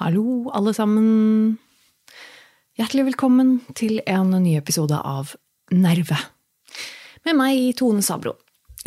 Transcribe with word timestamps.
Hallo, 0.00 0.48
alle 0.56 0.72
sammen. 0.76 1.58
Hjertelig 2.78 3.10
velkommen 3.10 3.56
til 3.76 3.98
en 4.08 4.32
ny 4.40 4.54
episode 4.58 4.96
av 4.96 5.34
Nerve. 5.74 6.16
Med 7.26 7.36
meg, 7.36 7.60
Tone 7.78 8.02
Sabro. 8.04 8.36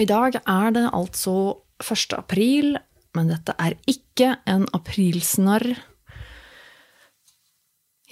I 0.02 0.08
dag 0.10 0.40
er 0.42 0.72
det 0.74 0.88
altså 0.90 1.36
1. 1.84 2.16
april, 2.18 2.78
men 3.14 3.30
dette 3.30 3.54
er 3.62 3.76
ikke 3.90 4.32
en 4.50 4.66
aprilsnarr. 4.74 5.76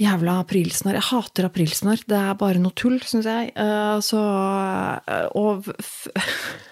Jævla 0.02 0.40
aprilsnarr. 0.44 0.98
Jeg 1.00 1.08
hater 1.10 1.48
aprilsnarr. 1.50 2.06
Det 2.10 2.18
er 2.18 2.38
bare 2.38 2.62
noe 2.62 2.74
tull, 2.78 3.00
syns 3.06 3.26
jeg. 3.30 3.52
Eh, 3.58 3.98
Så 4.06 4.22
Og 5.38 5.66
f- 5.82 6.08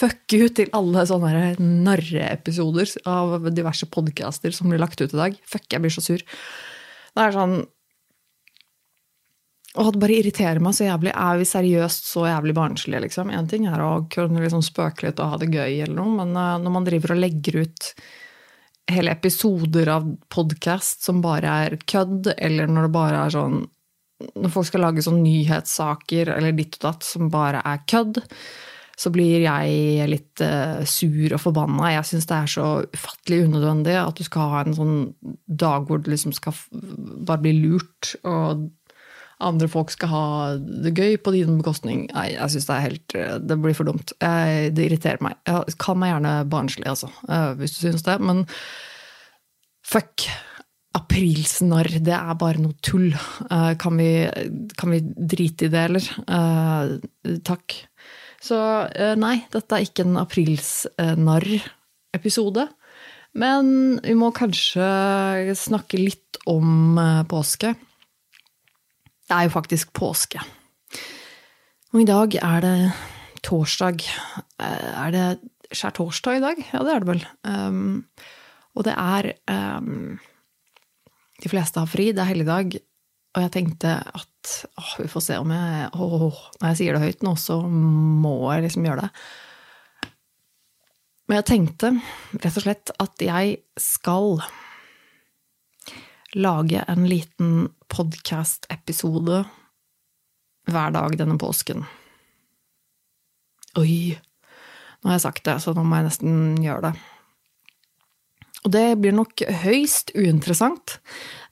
fuck 0.00 0.34
you 0.36 0.48
til 0.56 0.70
alle 0.76 1.04
sånne 1.08 1.56
narreepisoder 1.60 2.94
av 3.10 3.50
diverse 3.52 3.88
podcaster 3.92 4.54
som 4.54 4.70
blir 4.72 4.80
lagt 4.80 5.00
ut 5.02 5.12
i 5.12 5.20
dag. 5.20 5.36
Fuck, 5.44 5.68
jeg 5.72 5.84
blir 5.84 5.92
så 5.92 6.04
sur. 6.04 6.24
Det 7.10 7.26
er 7.26 7.36
sånn 7.36 7.60
Åh, 9.78 9.86
det 9.94 10.00
bare 10.02 10.16
irriterer 10.18 10.58
meg 10.58 10.74
så 10.74 10.88
jævlig. 10.88 11.12
Er 11.14 11.36
vi 11.38 11.44
seriøst 11.46 12.08
så 12.10 12.24
jævlig 12.26 12.56
barnslige, 12.56 13.04
liksom? 13.04 13.28
Én 13.30 13.46
ting 13.46 13.68
er 13.70 13.78
å 13.84 14.00
kunne 14.10 14.42
liksom 14.42 14.64
spøke 14.66 15.06
litt 15.06 15.20
og 15.22 15.30
ha 15.30 15.38
det 15.38 15.46
gøy, 15.52 15.84
eller 15.84 15.94
noe, 15.94 16.10
men 16.16 16.34
eh, 16.34 16.56
når 16.64 16.74
man 16.74 16.88
driver 16.88 17.14
og 17.14 17.20
legger 17.22 17.60
ut 17.62 17.92
hele 18.90 19.14
episoder 19.14 19.92
av 19.94 20.08
podkast 20.34 21.06
som 21.06 21.20
bare 21.22 21.52
er 21.66 21.76
kødd, 21.86 22.32
eller 22.34 22.66
når 22.66 22.88
det 22.88 22.94
bare 22.96 23.20
er 23.26 23.36
sånn 23.36 23.60
Når 24.20 24.52
folk 24.52 24.66
skal 24.68 24.82
lage 24.84 25.00
sånn 25.00 25.22
nyhetssaker 25.24 26.28
eller 26.34 26.52
ditt 26.52 26.74
og 26.76 26.82
datt 26.84 27.06
som 27.06 27.30
bare 27.32 27.62
er 27.64 27.78
kødd, 27.88 28.18
så 29.00 29.08
blir 29.12 29.40
jeg 29.46 30.08
litt 30.10 30.42
eh, 30.44 30.82
sur 30.88 31.32
og 31.32 31.40
forbanna. 31.40 31.94
Jeg 31.94 32.08
syns 32.10 32.28
det 32.28 32.36
er 32.36 32.50
så 32.52 32.66
ufattelig 32.84 33.46
unødvendig 33.46 33.94
at 33.96 34.18
du 34.18 34.26
skal 34.26 34.52
ha 34.52 34.64
en 34.64 34.76
sånn 34.76 34.98
dag 35.46 35.86
hvor 35.88 36.02
du 36.02 36.10
liksom 36.12 36.34
skal 36.36 36.56
bare 37.24 37.40
bli 37.46 37.54
lurt, 37.62 38.12
og 38.28 38.66
andre 39.40 39.70
folk 39.72 39.94
skal 39.94 40.12
ha 40.12 40.26
det 40.58 40.92
gøy 40.98 41.16
på 41.24 41.32
din 41.32 41.56
bekostning. 41.62 42.04
Nei, 42.12 42.26
jeg 42.34 42.52
syns 42.52 42.68
det 42.68 42.76
er 42.76 42.86
helt 42.90 43.16
eh, 43.16 43.32
Det 43.40 43.56
blir 43.62 43.78
for 43.78 43.88
dumt. 43.88 44.12
Jeg, 44.20 44.74
det 44.76 44.90
irriterer 44.90 45.24
meg. 45.24 45.40
Jeg 45.48 45.80
kan 45.80 46.00
meg 46.02 46.12
gjerne 46.12 46.36
barnslig, 46.52 46.88
altså, 46.92 47.08
eh, 47.30 47.50
hvis 47.62 47.78
du 47.78 47.82
syns 47.86 48.04
det. 48.04 48.20
Men 48.20 48.44
fuck. 49.86 50.28
Aprilsnarr, 50.98 51.86
det 52.02 52.12
er 52.16 52.34
bare 52.34 52.58
noe 52.58 52.74
tull. 52.82 53.12
Kan 53.78 54.00
vi, 54.00 54.26
kan 54.74 54.90
vi 54.90 54.98
drite 55.06 55.68
i 55.68 55.70
det, 55.70 55.84
eller? 55.86 56.08
Uh, 56.26 57.36
Takk. 57.46 57.76
Så 58.40 58.56
eh, 58.96 59.12
nei, 59.20 59.42
dette 59.52 59.74
er 59.76 59.84
ikke 59.84 60.04
en 60.06 60.16
aprilsnarr-episode. 60.22 62.64
Men 63.40 63.64
vi 64.02 64.14
må 64.18 64.32
kanskje 64.34 64.86
snakke 65.58 65.98
litt 66.00 66.38
om 66.50 66.98
eh, 66.98 67.22
påske. 67.30 67.74
Det 69.30 69.36
er 69.36 69.44
jo 69.46 69.52
faktisk 69.54 69.92
påske. 69.94 70.40
Og 71.92 72.00
i 72.02 72.08
dag 72.08 72.34
er 72.40 72.60
det 72.64 72.78
torsdag. 73.46 73.96
Eh, 74.62 74.90
Er 75.04 75.10
det 75.14 75.28
skjærtorsdag 75.70 76.34
i 76.38 76.42
dag? 76.42 76.56
Ja, 76.72 76.80
det 76.86 76.92
er 76.94 77.00
det 77.04 77.10
vel. 77.12 77.22
Um, 77.46 78.04
og 78.74 78.80
det 78.86 78.94
er 78.98 79.22
um, 79.78 80.18
De 81.42 81.48
fleste 81.48 81.80
har 81.80 81.88
fri, 81.90 82.10
det 82.12 82.22
er 82.22 82.30
helligdag. 82.32 82.66
Og 83.34 83.42
jeg 83.44 83.52
tenkte 83.54 83.90
at 84.02 84.29
åh, 84.78 84.94
vi 84.98 85.08
får 85.10 85.24
se 85.24 85.36
om 85.40 85.50
jeg 85.54 85.90
åh, 85.94 86.40
Når 86.60 86.72
jeg 86.72 86.78
sier 86.80 86.96
det 86.96 87.04
høyt 87.04 87.24
nå, 87.26 87.34
så 87.40 87.60
må 87.66 88.34
jeg 88.54 88.66
liksom 88.66 88.88
gjøre 88.88 89.06
det. 89.06 89.10
Men 91.28 91.38
jeg 91.38 91.46
tenkte 91.46 91.92
rett 92.40 92.56
og 92.58 92.64
slett 92.64 92.92
at 92.98 93.22
jeg 93.22 93.60
skal 93.78 94.40
lage 96.34 96.82
en 96.90 97.06
liten 97.10 97.68
podkast-episode 97.90 99.44
hver 100.70 100.92
dag 100.94 101.14
denne 101.18 101.38
påsken. 101.38 101.86
Oi! 103.78 104.18
Nå 105.00 105.08
har 105.08 105.16
jeg 105.16 105.24
sagt 105.24 105.46
det, 105.46 105.56
så 105.62 105.72
nå 105.74 105.84
må 105.86 106.00
jeg 106.00 106.10
nesten 106.10 106.34
gjøre 106.62 106.90
det. 106.90 107.09
Og 108.60 108.72
det 108.74 108.98
blir 109.00 109.14
nok 109.16 109.40
høyst 109.62 110.10
uinteressant, 110.12 110.98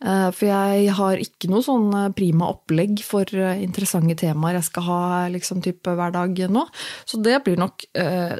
eh, 0.05 0.29
for 0.29 0.45
jeg 0.45 0.93
har 0.99 1.23
ikke 1.23 1.49
noe 1.49 1.65
sånn 1.65 1.87
prima 2.17 2.51
opplegg 2.53 3.01
for 3.05 3.25
eh, 3.33 3.63
interessante 3.65 4.19
temaer 4.21 4.59
jeg 4.59 4.67
skal 4.69 4.85
ha 4.85 5.01
liksom 5.33 5.63
type 5.65 5.95
hver 5.97 6.13
dag 6.13 6.43
nå. 6.53 6.67
Så 7.09 7.21
det 7.25 7.39
blir 7.47 7.57
nok 7.61 7.87
eh, 7.97 8.37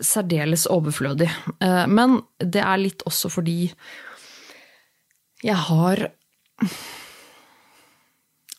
særdeles 0.00 0.64
overflødig. 0.72 1.28
Eh, 1.60 1.84
men 1.92 2.22
det 2.40 2.64
er 2.64 2.80
litt 2.80 3.04
også 3.08 3.32
fordi 3.32 3.68
jeg 5.40 5.56
har 5.56 6.10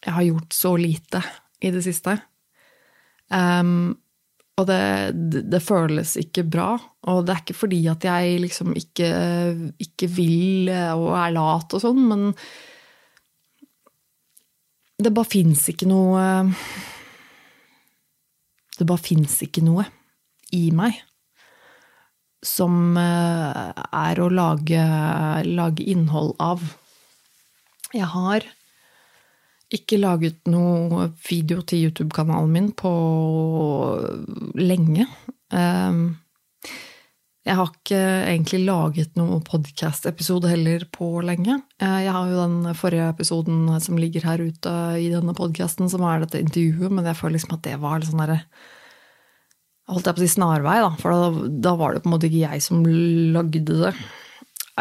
Jeg 0.02 0.14
har 0.16 0.24
gjort 0.26 0.54
så 0.58 0.70
lite 0.82 1.20
i 1.62 1.70
det 1.70 1.84
siste. 1.86 2.16
Um, 3.30 4.00
og 4.60 4.68
det, 4.68 4.82
det, 5.32 5.46
det 5.52 5.62
føles 5.64 6.16
ikke 6.20 6.44
bra. 6.44 6.74
Og 7.10 7.24
det 7.26 7.34
er 7.34 7.44
ikke 7.44 7.58
fordi 7.64 7.80
at 7.92 8.06
jeg 8.06 8.42
liksom 8.44 8.76
ikke, 8.78 9.12
ikke 9.82 10.10
vil 10.12 10.70
og 10.70 11.08
er 11.16 11.36
lat 11.38 11.78
og 11.78 11.84
sånn, 11.84 12.04
men 12.12 12.28
det 15.02 15.14
bare 15.16 15.32
fins 15.32 15.64
ikke 15.72 15.88
noe 15.90 16.26
Det 18.78 18.86
bare 18.86 19.02
fins 19.02 19.40
ikke 19.42 19.64
noe 19.66 19.88
i 20.54 20.68
meg 20.76 21.00
som 22.46 22.98
eh, 22.98 23.68
er 23.78 24.20
å 24.20 24.30
lage, 24.34 24.82
lage 25.46 25.86
innhold 25.86 26.34
av. 26.42 26.64
Jeg 27.94 28.10
har 28.10 28.48
ikke 29.72 30.00
laget 30.02 30.40
noe 30.52 31.10
video 31.28 31.62
til 31.64 31.88
YouTube-kanalen 31.88 32.52
min 32.52 32.72
på 32.78 32.92
lenge. 34.60 35.08
Um, 35.52 36.18
Jeg 37.42 37.58
har 37.58 37.72
ikke 37.72 38.00
egentlig 38.30 38.60
laget 38.68 39.16
noe 39.18 39.40
podkast-episode 39.42 40.52
heller 40.52 40.84
på 40.94 41.24
lenge. 41.26 41.56
Eh, 41.82 42.04
Jeg 42.06 42.12
har 42.14 42.28
jo 42.30 42.38
den 42.44 42.76
forrige 42.78 43.08
episoden 43.10 43.82
som 43.82 43.98
ligger 43.98 44.22
her 44.28 44.38
ute 44.44 44.74
i 45.02 45.10
denne 45.10 45.34
podkasten, 45.34 45.90
som 45.90 46.04
er 46.06 46.22
dette 46.22 46.38
intervjuet, 46.44 46.92
men 46.92 47.06
jeg 47.10 47.18
føler 47.18 47.40
liksom 47.40 47.56
at 47.58 47.64
det 47.66 47.80
var 47.82 47.98
litt 48.00 48.12
sånn 48.12 48.22
derre 48.26 48.44
Holdt 49.90 50.06
jeg 50.06 50.16
på 50.16 50.22
å 50.22 50.24
si 50.24 50.36
snarvei, 50.38 50.76
da, 50.80 50.92
for 51.02 51.12
da, 51.12 51.48
da 51.66 51.72
var 51.76 51.96
det 51.96 52.04
på 52.04 52.08
en 52.08 52.14
måte 52.14 52.28
ikke 52.30 52.46
jeg 52.46 52.62
som 52.64 52.84
lagde 52.86 53.60
det. 53.66 53.90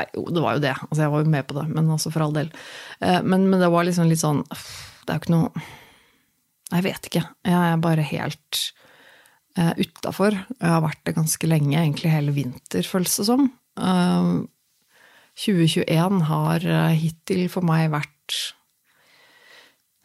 Nei, 0.01 0.07
jo, 0.17 0.25
det 0.33 0.45
var 0.45 0.57
jo 0.57 0.65
det. 0.65 0.75
Altså, 0.89 1.03
jeg 1.05 1.13
var 1.13 1.25
jo 1.25 1.35
med 1.37 1.49
på 1.49 1.57
det, 1.59 1.67
men 1.77 1.93
altså 1.93 2.13
for 2.15 2.25
all 2.25 2.37
del. 2.37 2.49
Eh, 3.05 3.21
Men, 3.23 3.49
men 3.51 3.61
det 3.61 3.69
var 3.73 3.85
liksom 3.85 4.09
litt 4.09 4.23
sånn 4.23 4.41
Det 4.49 5.13
er 5.13 5.19
jo 5.19 5.21
ikke 5.21 5.35
noe 5.35 5.65
Jeg 6.73 6.87
vet 6.87 7.09
ikke. 7.11 7.25
Jeg 7.45 7.59
er 7.59 7.83
bare 7.83 8.05
helt 8.07 8.61
uh, 9.59 9.75
utafor. 9.77 10.33
Jeg 10.33 10.71
har 10.71 10.85
vært 10.85 11.03
det 11.09 11.17
ganske 11.17 11.49
lenge, 11.51 11.75
egentlig 11.77 12.13
hele 12.15 12.33
vinter, 12.37 12.87
føles 12.87 13.17
det 13.19 13.27
som. 13.27 13.49
Uh, 13.75 14.47
2021 15.41 16.21
har 16.29 16.67
eh, 16.67 16.95
hittil 17.01 17.49
for 17.51 17.63
meg 17.65 17.91
vært 17.93 18.55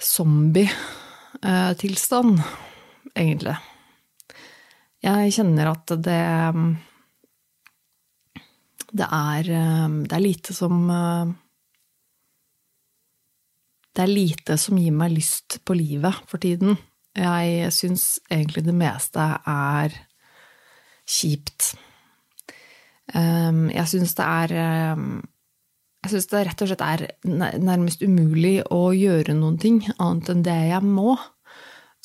zombie-tilstand, 0.02 2.42
egentlig. 3.16 3.56
Jeg 5.06 5.34
kjenner 5.36 5.66
at 5.74 5.88
det 6.06 6.26
Det 8.96 9.08
er, 9.12 9.50
eh, 9.52 9.98
det 10.08 10.16
er 10.16 10.24
lite 10.24 10.56
som 10.56 10.90
eh, 10.90 11.34
Det 13.96 14.04
er 14.04 14.12
lite 14.12 14.58
som 14.60 14.78
gir 14.78 14.92
meg 14.92 15.14
lyst 15.16 15.62
på 15.64 15.76
livet 15.78 16.18
for 16.28 16.38
tiden. 16.44 16.76
Jeg 17.16 17.70
syns 17.72 18.20
egentlig 18.28 18.66
det 18.66 18.74
meste 18.76 19.24
er 19.48 19.94
kjipt. 21.08 21.78
Um, 23.16 23.70
Jeg 23.70 23.88
syns 23.88 24.16
det 24.18 24.26
er 24.26 24.52
Jeg 26.03 26.12
syns 26.12 26.28
det 26.28 26.41
rett 26.50 26.62
og 26.66 26.68
slett 26.68 26.84
er 26.84 27.06
nærmest 27.24 28.03
umulig 28.03 28.66
å 28.68 28.90
gjøre 28.91 29.38
noen 29.38 29.56
ting 29.64 29.80
annet 29.96 30.34
enn 30.34 30.44
det 30.44 30.58
jeg 30.74 30.84
må. 30.84 31.16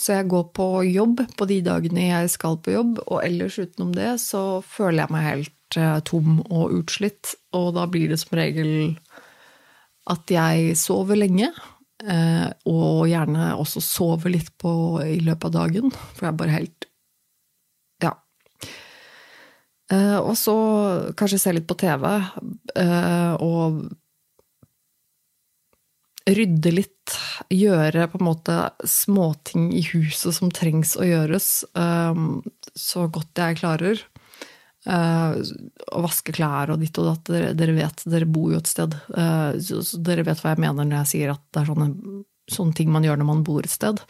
Så 0.01 0.15
jeg 0.17 0.31
går 0.33 0.47
på 0.57 0.67
jobb 0.89 1.21
på 1.37 1.47
de 1.51 1.59
dagene 1.65 2.07
jeg 2.07 2.31
skal 2.33 2.57
på 2.63 2.73
jobb, 2.73 3.01
og 3.05 3.21
ellers 3.21 3.59
utenom 3.61 3.91
det 3.93 4.15
så 4.23 4.63
føler 4.65 5.03
jeg 5.03 5.13
meg 5.13 5.27
helt 5.27 5.53
eh, 5.53 5.60
tom 6.05 6.41
og 6.51 6.73
utslitt. 6.81 7.35
Og 7.57 7.75
da 7.77 7.87
blir 7.87 8.09
det 8.11 8.19
som 8.23 8.37
regel 8.39 8.97
at 10.11 10.31
jeg 10.33 10.75
sover 10.81 11.19
lenge, 11.21 11.51
eh, 12.03 12.49
og 12.67 13.07
gjerne 13.11 13.53
også 13.61 13.83
sover 13.85 14.33
litt 14.33 14.51
på, 14.59 14.73
i 15.05 15.21
løpet 15.21 15.51
av 15.51 15.57
dagen, 15.59 15.91
for 16.15 16.27
jeg 16.27 16.33
er 16.33 16.39
bare 16.41 16.57
helt 16.57 16.87
Ja. 18.03 18.15
Eh, 19.93 20.19
Og 20.19 20.37
så 20.37 20.57
kanskje 21.15 21.39
se 21.39 21.53
litt 21.53 21.67
på 21.67 21.77
TV, 21.79 22.07
eh, 22.77 23.35
og 23.41 23.91
rydde 26.31 26.73
litt, 26.73 26.97
gjøre 27.51 28.07
på 28.13 28.19
en 28.21 28.27
måte 28.27 28.57
småting 28.87 29.73
i 29.75 29.83
huset 29.93 30.35
som 30.37 30.51
trengs 30.51 30.97
å 30.97 31.03
gjøres, 31.03 31.65
så 32.77 33.07
godt 33.11 33.41
jeg 33.41 33.59
klarer. 33.59 33.99
Å 34.89 36.01
vaske 36.01 36.33
klær 36.33 36.73
og 36.73 36.81
ditt 36.81 36.97
og 37.01 37.11
datt. 37.11 37.29
Dere, 37.29 37.53
dere, 37.57 37.77
vet, 37.77 38.05
dere 38.09 38.29
bor 38.29 38.53
jo 38.55 38.61
et 38.61 38.71
sted. 38.71 38.97
Uh, 39.13 39.53
så, 39.61 39.83
dere 40.01 40.25
vet 40.25 40.41
hva 40.41 40.55
jeg 40.55 40.65
mener 40.65 40.89
når 40.89 41.03
jeg 41.03 41.11
sier 41.15 41.35
at 41.35 41.43
det 41.53 41.63
er 41.63 41.69
sånne, 41.69 41.91
sånne 42.51 42.79
ting 42.79 42.89
man 42.93 43.05
gjør 43.05 43.21
når 43.21 43.29
man 43.29 43.45
bor 43.45 43.67
et 43.67 43.73
sted. 43.75 44.01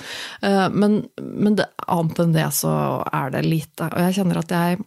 Uh, 0.44 0.68
men, 0.70 1.02
men 1.18 1.58
det, 1.58 1.66
annet 1.90 2.22
enn 2.22 2.38
det 2.38 2.46
så 2.54 2.72
er 3.10 3.34
det 3.34 3.44
lite. 3.48 3.90
Og 3.90 4.06
jeg 4.06 4.18
kjenner 4.20 4.42
at 4.44 4.54
jeg 4.54 4.80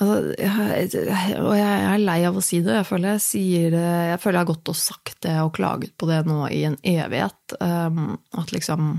altså, 0.00 0.34
jeg, 0.40 1.38
Og 1.44 1.54
jeg 1.58 1.86
er 1.92 2.04
lei 2.08 2.20
av 2.24 2.40
å 2.40 2.44
si 2.48 2.64
det. 2.64 2.80
Jeg 2.80 2.88
føler 2.88 3.18
jeg, 3.18 3.72
det, 3.76 3.88
jeg 4.14 4.22
føler 4.24 4.40
jeg 4.40 4.46
har 4.46 4.52
gått 4.54 4.72
og 4.72 4.84
sagt 4.86 5.18
det 5.28 5.36
og 5.42 5.56
klaget 5.60 5.92
på 6.00 6.08
det 6.08 6.24
nå 6.28 6.46
i 6.48 6.64
en 6.70 6.80
evighet. 6.80 7.58
At 7.60 8.56
liksom 8.56 8.94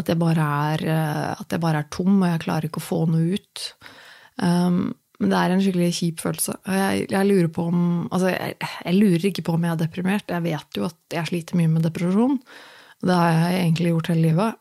at 0.00 0.08
jeg, 0.08 0.16
er, 0.16 0.84
eh, 0.88 1.30
at 1.36 1.52
jeg 1.52 1.60
bare 1.60 1.82
er, 1.82 1.92
tom, 1.92 2.16
og 2.22 2.30
jeg 2.30 2.42
klarer 2.46 2.68
ikke 2.68 2.80
å 2.80 2.86
få 2.86 3.02
noe 3.12 3.36
ut. 3.36 3.66
Um, 4.40 4.80
men 5.20 5.30
det 5.30 5.38
er 5.38 5.54
en 5.54 5.62
skikkelig 5.62 5.90
kjip 5.98 6.24
følelse. 6.24 6.56
Jeg, 6.66 7.04
jeg 7.12 7.28
lurer 7.28 7.50
på 7.52 7.68
om 7.70 7.82
Altså, 8.08 8.32
jeg, 8.32 8.56
jeg, 8.58 8.96
lurer 8.96 9.28
ikke 9.28 9.44
på 9.46 9.54
om 9.54 9.66
jeg 9.66 9.74
er 9.74 9.82
deprimert. 9.84 10.32
Jeg 10.32 10.46
vet 10.48 10.80
jo 10.80 10.88
at 10.88 11.16
jeg 11.18 11.30
sliter 11.30 11.60
mye 11.60 11.70
med 11.70 11.86
depresjon. 11.86 12.40
Det 13.02 13.18
har 13.18 13.36
jeg 13.36 13.60
egentlig 13.60 13.92
gjort 13.92 14.12
hele 14.14 14.26
livet. 14.30 14.60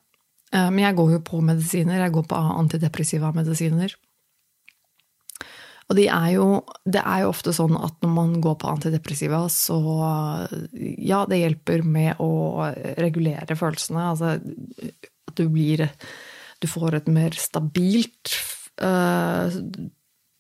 Uh, 0.52 0.68
men 0.68 0.84
jeg 0.84 0.98
går 1.00 1.16
jo 1.16 1.26
på 1.32 1.42
medisiner. 1.48 2.04
Jeg 2.04 2.16
går 2.18 2.28
på 2.30 2.46
antidepressiva 2.62 3.32
medisiner. 3.36 3.96
Og 5.92 5.98
de 5.98 6.06
er 6.08 6.28
jo, 6.38 6.46
det 6.88 7.02
er 7.04 7.26
jo 7.26 7.32
ofte 7.34 7.52
sånn 7.52 7.74
at 7.76 7.98
når 8.00 8.12
man 8.16 8.36
går 8.44 8.54
på 8.62 8.70
antidepressiva, 8.72 9.42
så 9.52 9.80
Ja, 11.04 11.26
det 11.28 11.42
hjelper 11.42 11.84
med 11.84 12.22
å 12.24 12.70
regulere 13.02 13.58
følelsene. 13.60 14.06
Altså 14.14 14.38
at 15.32 15.40
du 15.40 15.50
blir 15.52 15.88
Du 16.62 16.68
får 16.70 16.94
et 17.00 17.08
mer 17.10 17.34
stabilt 17.34 18.36
uh, 18.86 19.50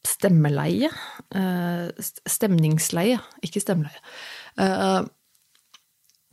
stemmeleie. 0.05 0.91
Uh, 1.33 1.89
stemningsleie, 2.29 3.17
ikke 3.41 3.63
stemmeleie. 3.63 3.97
Uh, 4.53 5.01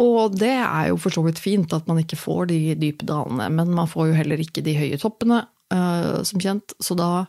og 0.04 0.36
det 0.36 0.52
er 0.52 0.90
jo 0.90 0.98
for 1.00 1.14
så 1.16 1.24
vidt 1.24 1.40
fint 1.40 1.72
at 1.72 1.88
man 1.88 2.02
ikke 2.02 2.20
får 2.20 2.50
de 2.52 2.58
dype 2.76 3.08
dalene, 3.08 3.48
men 3.48 3.72
man 3.74 3.88
får 3.88 4.10
jo 4.10 4.18
heller 4.20 4.44
ikke 4.44 4.62
de 4.62 4.76
høye 4.76 5.00
toppene, 5.00 5.40
som 5.68 6.38
kjent. 6.38 6.76
Så 6.78 6.94
da 6.96 7.26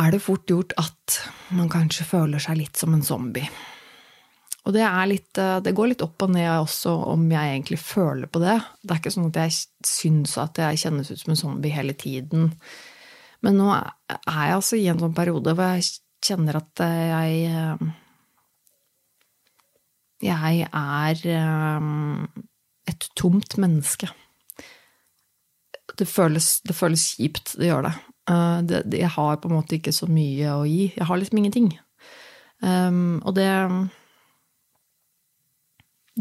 er 0.00 0.14
det 0.14 0.22
fort 0.24 0.48
gjort 0.48 0.72
at 0.80 1.18
man 1.52 1.68
kanskje 1.68 2.06
føler 2.08 2.40
seg 2.42 2.62
litt 2.62 2.80
som 2.80 2.96
en 2.96 3.04
zombie. 3.04 3.44
Og 4.68 4.74
det, 4.76 4.84
litt, 5.08 5.38
eh, 5.40 5.58
det, 5.64 5.72
går 5.76 5.92
litt 5.92 6.04
opp 6.04 6.26
og 6.26 6.34
ned 6.34 6.50
også 6.52 6.92
om 7.14 7.24
jeg 7.32 7.54
egentlig 7.54 7.80
føler 7.80 8.28
på 8.28 8.42
det. 8.42 8.58
Det 8.82 8.92
er 8.92 9.00
ikke 9.00 9.14
sånn 9.14 9.30
at 9.30 9.40
jeg 9.40 9.56
syns 9.88 10.36
at 10.40 10.60
jeg 10.60 10.82
kjennes 10.82 11.10
ut 11.10 11.22
som 11.22 11.32
en 11.32 11.40
zombie 11.40 11.72
hele 11.74 11.96
tiden. 11.96 12.50
Men 13.40 13.56
nå 13.56 13.70
er 13.72 14.20
jeg 14.28 14.58
altså 14.58 14.76
i 14.76 14.86
en 14.92 15.00
sånn 15.00 15.16
periode 15.16 15.56
hvor 15.56 15.78
jeg 15.78 15.88
kjenner 16.26 16.60
at 16.60 16.84
jeg 16.84 17.42
eh, 17.48 17.90
Jeg 20.20 20.66
er 20.68 21.22
eh, 21.32 21.84
et 22.92 23.06
tomt 23.16 23.56
menneske. 23.56 24.10
Det 25.96 26.04
føles, 26.08 26.58
det 26.68 26.76
føles 26.76 27.06
kjipt, 27.16 27.54
det 27.56 27.70
gjør 27.70 27.86
det. 27.88 27.94
det. 28.68 28.82
Jeg 29.00 29.08
har 29.16 29.40
på 29.40 29.48
en 29.48 29.56
måte 29.56 29.78
ikke 29.78 29.92
så 29.92 30.06
mye 30.08 30.52
å 30.52 30.66
gi. 30.68 30.92
Jeg 30.92 31.08
har 31.08 31.18
liksom 31.18 31.40
ingenting. 31.40 31.72
og 32.60 33.34
det 33.36 33.48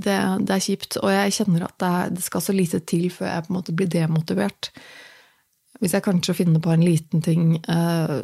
det, 0.06 0.18
det, 0.46 0.56
er 0.56 0.63
kjipt. 0.63 0.98
Og 1.01 1.12
jeg 1.13 1.36
kjenner 1.40 1.68
at 1.68 1.78
det, 1.81 1.94
det, 2.18 2.25
skal 2.25 2.44
så 2.44 2.56
lite 2.56 2.81
til 2.88 3.10
før 3.13 3.31
jeg 3.31 3.46
på 3.46 3.54
en 3.54 3.57
måte 3.60 3.75
blir 3.75 3.92
demotivert. 3.92 4.72
Hvis 5.80 5.96
jeg 5.96 6.04
kanskje 6.04 6.36
finner 6.36 6.63
på 6.63 6.74
en 6.74 6.84
liten 6.84 7.24
ting 7.24 7.54
eh, 7.72 8.16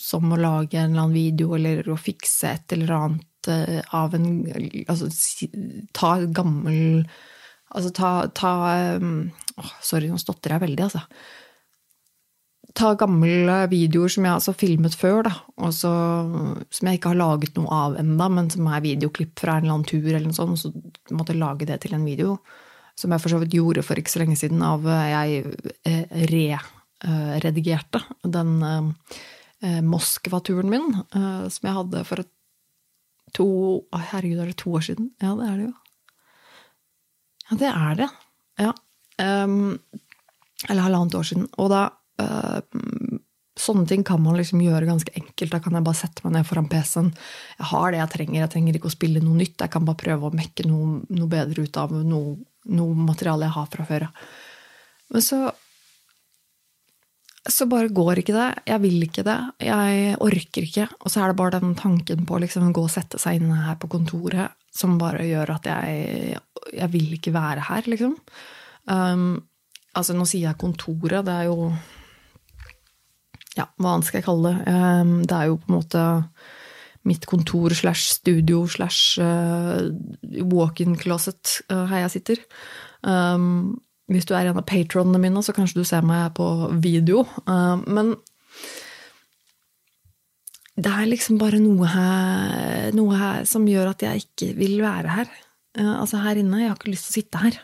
som 0.00 0.32
å 0.32 0.38
lage 0.40 0.78
en 0.78 0.94
eller 0.94 1.02
annen 1.02 1.16
video 1.16 1.56
eller 1.58 1.90
å 1.92 1.98
fikse 2.00 2.54
et 2.54 2.76
eller 2.76 2.94
annet 2.96 3.50
eh, 3.52 3.82
av 3.96 4.16
en 4.16 4.30
Altså 4.88 5.10
ta 5.92 6.14
et 6.16 6.32
gammel 6.32 7.04
Altså 7.68 7.92
ta, 7.92 8.12
ta 8.32 8.52
um, 8.96 9.28
oh, 9.60 9.74
Sorry, 9.84 10.08
nå 10.08 10.16
stotrer 10.22 10.56
jeg 10.56 10.64
veldig, 10.64 10.86
altså 10.86 11.04
ta 12.78 12.92
gamle 12.98 13.56
videoer 13.72 14.12
som 14.12 14.24
jeg 14.24 14.30
har 14.30 14.38
altså 14.38 14.54
filmet 14.56 14.94
før, 14.96 15.26
da, 15.26 15.32
så, 15.74 15.90
som 16.74 16.88
jeg 16.88 16.98
ikke 16.98 17.12
har 17.12 17.18
laget 17.18 17.58
noe 17.58 17.74
av 17.74 17.98
enda, 17.98 18.28
men 18.30 18.50
som 18.52 18.68
er 18.70 18.84
videoklipp 18.84 19.34
fra 19.40 19.56
en 19.56 19.66
eller 19.66 19.78
annen 19.78 19.88
tur, 19.88 20.06
eller 20.06 20.26
noe 20.28 20.36
sånt, 20.36 20.60
så 20.62 20.70
måtte 21.14 21.34
jeg 21.34 21.42
lage 21.42 21.68
det 21.68 21.80
til 21.82 21.96
en 21.96 22.06
video. 22.06 22.38
Som 22.98 23.14
jeg 23.14 23.22
for 23.22 23.30
så 23.30 23.38
vidt 23.42 23.54
gjorde 23.54 23.84
for 23.86 23.98
ikke 23.98 24.10
så 24.10 24.22
lenge 24.22 24.38
siden, 24.38 24.62
av 24.66 24.86
eh, 24.90 25.10
jeg 25.12 26.32
re-redigerte 26.32 28.02
den 28.26 28.56
eh, 28.66 29.78
Moskva-turen 29.82 30.70
min, 30.70 30.92
som 31.10 31.66
jeg 31.66 31.74
hadde 31.74 32.02
for 32.06 32.22
to 33.34 33.48
Herregud, 33.90 34.38
er 34.38 34.52
det 34.52 34.58
to 34.62 34.70
år 34.78 34.84
siden? 34.86 35.10
Ja, 35.22 35.34
det 35.38 35.48
er 35.48 35.56
det 35.58 35.66
jo. 35.66 35.72
Ja, 37.48 37.58
det 37.58 37.72
er 37.72 37.98
det. 37.98 38.08
Ja. 38.62 38.72
Um, 39.18 39.78
eller 40.68 40.86
halvannet 40.86 41.16
år 41.18 41.26
siden. 41.26 41.48
Og 41.58 41.72
da 41.74 41.88
Eh, 41.88 42.07
sånne 43.58 43.86
ting 43.90 44.04
kan 44.06 44.22
man 44.22 44.38
liksom 44.38 44.62
gjøre 44.62 44.88
ganske 44.88 45.14
enkelt. 45.18 45.52
Da 45.52 45.60
kan 45.62 45.76
jeg 45.76 45.86
bare 45.86 45.98
sette 45.98 46.24
meg 46.24 46.36
ned 46.36 46.48
foran 46.48 46.68
PC-en. 46.70 47.12
Jeg 47.58 47.70
har 47.72 47.92
det 47.92 48.02
jeg 48.02 48.12
trenger, 48.14 48.40
jeg 48.42 48.52
trenger 48.54 48.78
ikke 48.78 48.90
å 48.90 48.96
spille 48.96 49.22
noe 49.24 49.38
nytt. 49.38 49.56
Jeg 49.60 49.72
kan 49.74 49.86
bare 49.86 50.02
prøve 50.02 50.28
å 50.28 50.36
mekke 50.36 50.66
noe, 50.68 51.00
noe 51.14 51.30
bedre 51.30 51.64
ut 51.66 51.80
av 51.80 51.94
noe, 51.96 52.36
noe, 52.68 53.00
materiale 53.08 53.48
jeg 53.48 53.56
har 53.56 53.72
fra 53.72 53.88
før. 53.88 54.06
Men 55.14 55.24
så 55.24 55.48
så 57.48 57.64
bare 57.64 57.88
går 57.94 58.18
ikke 58.20 58.34
det. 58.36 58.48
Jeg 58.68 58.82
vil 58.82 59.04
ikke 59.06 59.22
det. 59.24 59.36
Jeg 59.64 60.16
orker 60.20 60.66
ikke. 60.66 60.84
Og 61.00 61.08
så 61.08 61.22
er 61.22 61.30
det 61.30 61.38
bare 61.38 61.60
den 61.62 61.72
tanken 61.78 62.26
på 62.28 62.40
liksom 62.42 62.66
å 62.66 62.74
gå 62.76 62.82
og 62.84 62.92
sette 62.92 63.20
seg 63.22 63.38
inne 63.38 63.62
her 63.62 63.78
på 63.80 63.88
kontoret 63.88 64.52
som 64.74 64.98
bare 65.00 65.24
gjør 65.24 65.54
at 65.56 65.70
jeg 65.70 66.36
Jeg 66.68 66.90
vil 66.92 67.14
ikke 67.16 67.32
være 67.32 67.62
her, 67.64 67.86
liksom. 67.88 68.18
Um, 68.84 69.38
altså, 69.96 70.12
nå 70.12 70.26
sier 70.28 70.50
jeg 70.50 70.60
kontoret. 70.60 71.24
Det 71.24 71.32
er 71.32 71.46
jo 71.48 71.70
ja, 73.58 73.66
hva 73.78 73.96
annet 73.96 74.08
skal 74.08 74.20
jeg 74.20 74.28
kalle 74.28 74.52
det? 74.52 74.70
Ehm, 74.70 75.18
det 75.26 75.34
er 75.34 75.50
jo 75.50 75.58
på 75.58 75.70
en 75.70 75.78
måte 75.78 76.06
mitt 77.08 77.24
kontor 77.30 77.72
slash 77.76 78.12
studio 78.18 78.66
slash 78.68 79.20
uh, 79.22 79.88
walk-in 80.50 80.96
closet 80.98 81.62
uh, 81.72 81.86
her 81.88 82.04
jeg 82.04 82.18
sitter. 82.18 82.42
Um, 83.02 83.78
hvis 84.12 84.26
du 84.28 84.34
er 84.34 84.48
en 84.48 84.58
av 84.58 84.66
patronene 84.68 85.20
mine, 85.22 85.40
så 85.44 85.54
kanskje 85.56 85.80
du 85.80 85.88
ser 85.88 86.04
meg 86.04 86.34
på 86.36 86.46
video. 86.84 87.24
Uh, 87.48 87.80
men 87.86 88.12
det 90.78 90.92
er 90.92 91.08
liksom 91.10 91.40
bare 91.40 91.62
noe 91.62 91.88
her, 91.90 92.90
noe 92.96 93.16
her, 93.18 93.48
som 93.48 93.66
gjør 93.68 93.94
at 93.94 94.04
jeg 94.04 94.26
ikke 94.26 94.52
vil 94.58 94.78
være 94.84 95.16
her. 95.16 95.32
Uh, 95.78 95.96
altså 96.02 96.20
her 96.22 96.42
inne. 96.42 96.64
Jeg 96.64 96.72
har 96.74 96.78
ikke 96.78 96.92
lyst 96.92 97.08
til 97.08 97.14
å 97.14 97.18
sitte 97.22 97.46
her. 97.46 97.60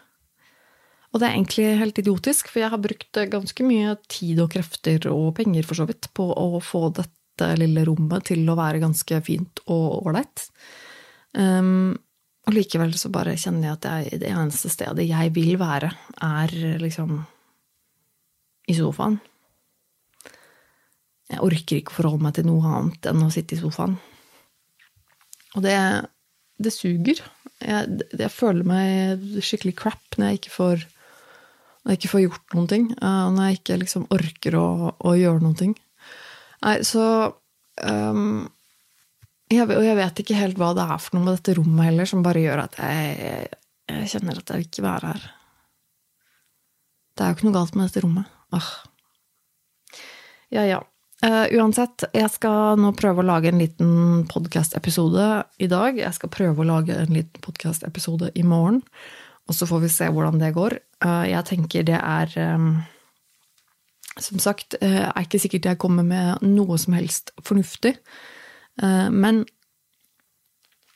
Og 1.14 1.20
det 1.22 1.28
er 1.28 1.36
egentlig 1.36 1.66
helt 1.78 1.98
idiotisk, 2.02 2.48
for 2.50 2.64
jeg 2.64 2.72
har 2.72 2.80
brukt 2.82 3.18
ganske 3.30 3.66
mye 3.66 3.92
tid 4.10 4.40
og 4.42 4.50
krefter 4.50 5.04
og 5.12 5.28
penger 5.36 5.66
for 5.66 5.78
så 5.78 5.86
vidt 5.86 6.08
på 6.10 6.26
å 6.26 6.58
få 6.58 6.88
dette 6.96 7.52
lille 7.60 7.84
rommet 7.86 8.26
til 8.32 8.42
å 8.50 8.56
være 8.58 8.82
ganske 8.82 9.20
fint 9.22 9.62
og 9.70 10.08
ålreit. 10.08 10.48
Um, 11.38 11.94
og 12.44 12.56
likevel 12.56 12.96
så 12.98 13.12
bare 13.14 13.36
kjenner 13.38 13.68
jeg 13.68 13.76
at 13.78 13.86
jeg, 13.88 14.18
det 14.24 14.32
eneste 14.32 14.72
stedet 14.72 15.06
jeg 15.06 15.30
vil 15.36 15.54
være, 15.60 15.92
er 16.26 16.56
liksom 16.82 17.20
i 18.68 18.74
sofaen. 18.74 19.20
Jeg 21.30 21.40
orker 21.46 21.78
ikke 21.78 21.94
forholde 21.94 22.26
meg 22.26 22.34
til 22.36 22.48
noe 22.48 22.74
annet 22.80 23.06
enn 23.08 23.22
å 23.24 23.30
sitte 23.32 23.56
i 23.56 23.60
sofaen. 23.62 23.94
Og 25.54 25.62
det, 25.64 25.78
det 26.58 26.74
suger. 26.74 27.22
Jeg, 27.62 28.02
jeg 28.10 28.32
føler 28.34 28.66
meg 28.66 29.24
skikkelig 29.38 29.76
crap 29.78 30.18
når 30.18 30.32
jeg 30.32 30.42
ikke 30.42 30.54
får 30.58 30.84
når 31.84 31.92
jeg 31.92 32.00
ikke 32.00 32.12
får 32.14 32.24
gjort 32.24 32.56
noen 32.56 32.68
ting. 32.70 32.84
Uh, 32.98 33.28
når 33.34 33.48
jeg 33.48 33.60
ikke 33.60 33.80
liksom 33.82 34.06
orker 34.14 34.56
å, 34.56 34.66
å 34.96 35.14
gjøre 35.18 35.44
noen 35.44 35.58
ting. 35.58 35.74
Nei, 36.64 36.78
så 36.86 37.04
um, 37.84 38.46
jeg, 39.52 39.66
Og 39.68 39.84
jeg 39.84 39.98
vet 39.98 40.22
ikke 40.22 40.38
helt 40.38 40.58
hva 40.60 40.72
det 40.76 40.86
er 40.88 41.02
for 41.02 41.18
noe 41.18 41.26
med 41.26 41.36
dette 41.36 41.56
rommet 41.58 41.90
heller, 41.90 42.08
som 42.08 42.24
bare 42.24 42.42
gjør 42.42 42.64
at 42.64 42.78
jeg, 42.80 43.50
jeg 43.92 44.10
kjenner 44.14 44.40
at 44.40 44.50
jeg 44.50 44.62
vil 44.62 44.70
ikke 44.70 44.86
være 44.86 45.12
her. 45.12 45.28
Det 47.14 47.22
er 47.22 47.30
jo 47.30 47.36
ikke 47.36 47.46
noe 47.50 47.58
galt 47.58 47.76
med 47.76 47.86
dette 47.86 48.02
rommet. 48.02 48.32
Ah. 48.54 48.72
Ja, 50.54 50.64
ja. 50.66 50.80
Uh, 51.24 51.46
uansett, 51.56 52.04
jeg 52.12 52.28
skal 52.32 52.80
nå 52.80 52.90
prøve 52.98 53.22
å 53.22 53.26
lage 53.28 53.48
en 53.52 53.60
liten 53.60 54.24
podkast-episode 54.28 55.28
i 55.62 55.68
dag. 55.70 56.00
Jeg 56.00 56.16
skal 56.16 56.32
prøve 56.32 56.64
å 56.64 56.68
lage 56.68 56.96
en 57.00 57.14
liten 57.14 57.44
podkast-episode 57.44 58.32
i 58.34 58.42
morgen. 58.44 58.82
Og 59.48 59.56
så 59.56 59.68
får 59.68 59.82
vi 59.84 59.92
se 59.92 60.08
hvordan 60.08 60.40
det 60.40 60.54
går. 60.56 60.78
Eh, 61.04 61.24
jeg 61.30 61.48
tenker 61.50 61.86
det 61.86 62.00
er 62.00 62.36
eh, 62.40 62.68
Som 64.14 64.38
sagt, 64.38 64.76
eh, 64.80 65.08
er 65.10 65.24
ikke 65.26 65.40
sikkert 65.42 65.66
jeg 65.66 65.78
kommer 65.82 66.06
med 66.06 66.42
noe 66.46 66.78
som 66.78 66.94
helst 66.94 67.32
fornuftig. 67.42 67.96
Men 68.74 69.44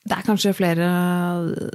det 0.07 0.15
er 0.15 0.23
kanskje 0.23 0.53
flere 0.55 0.85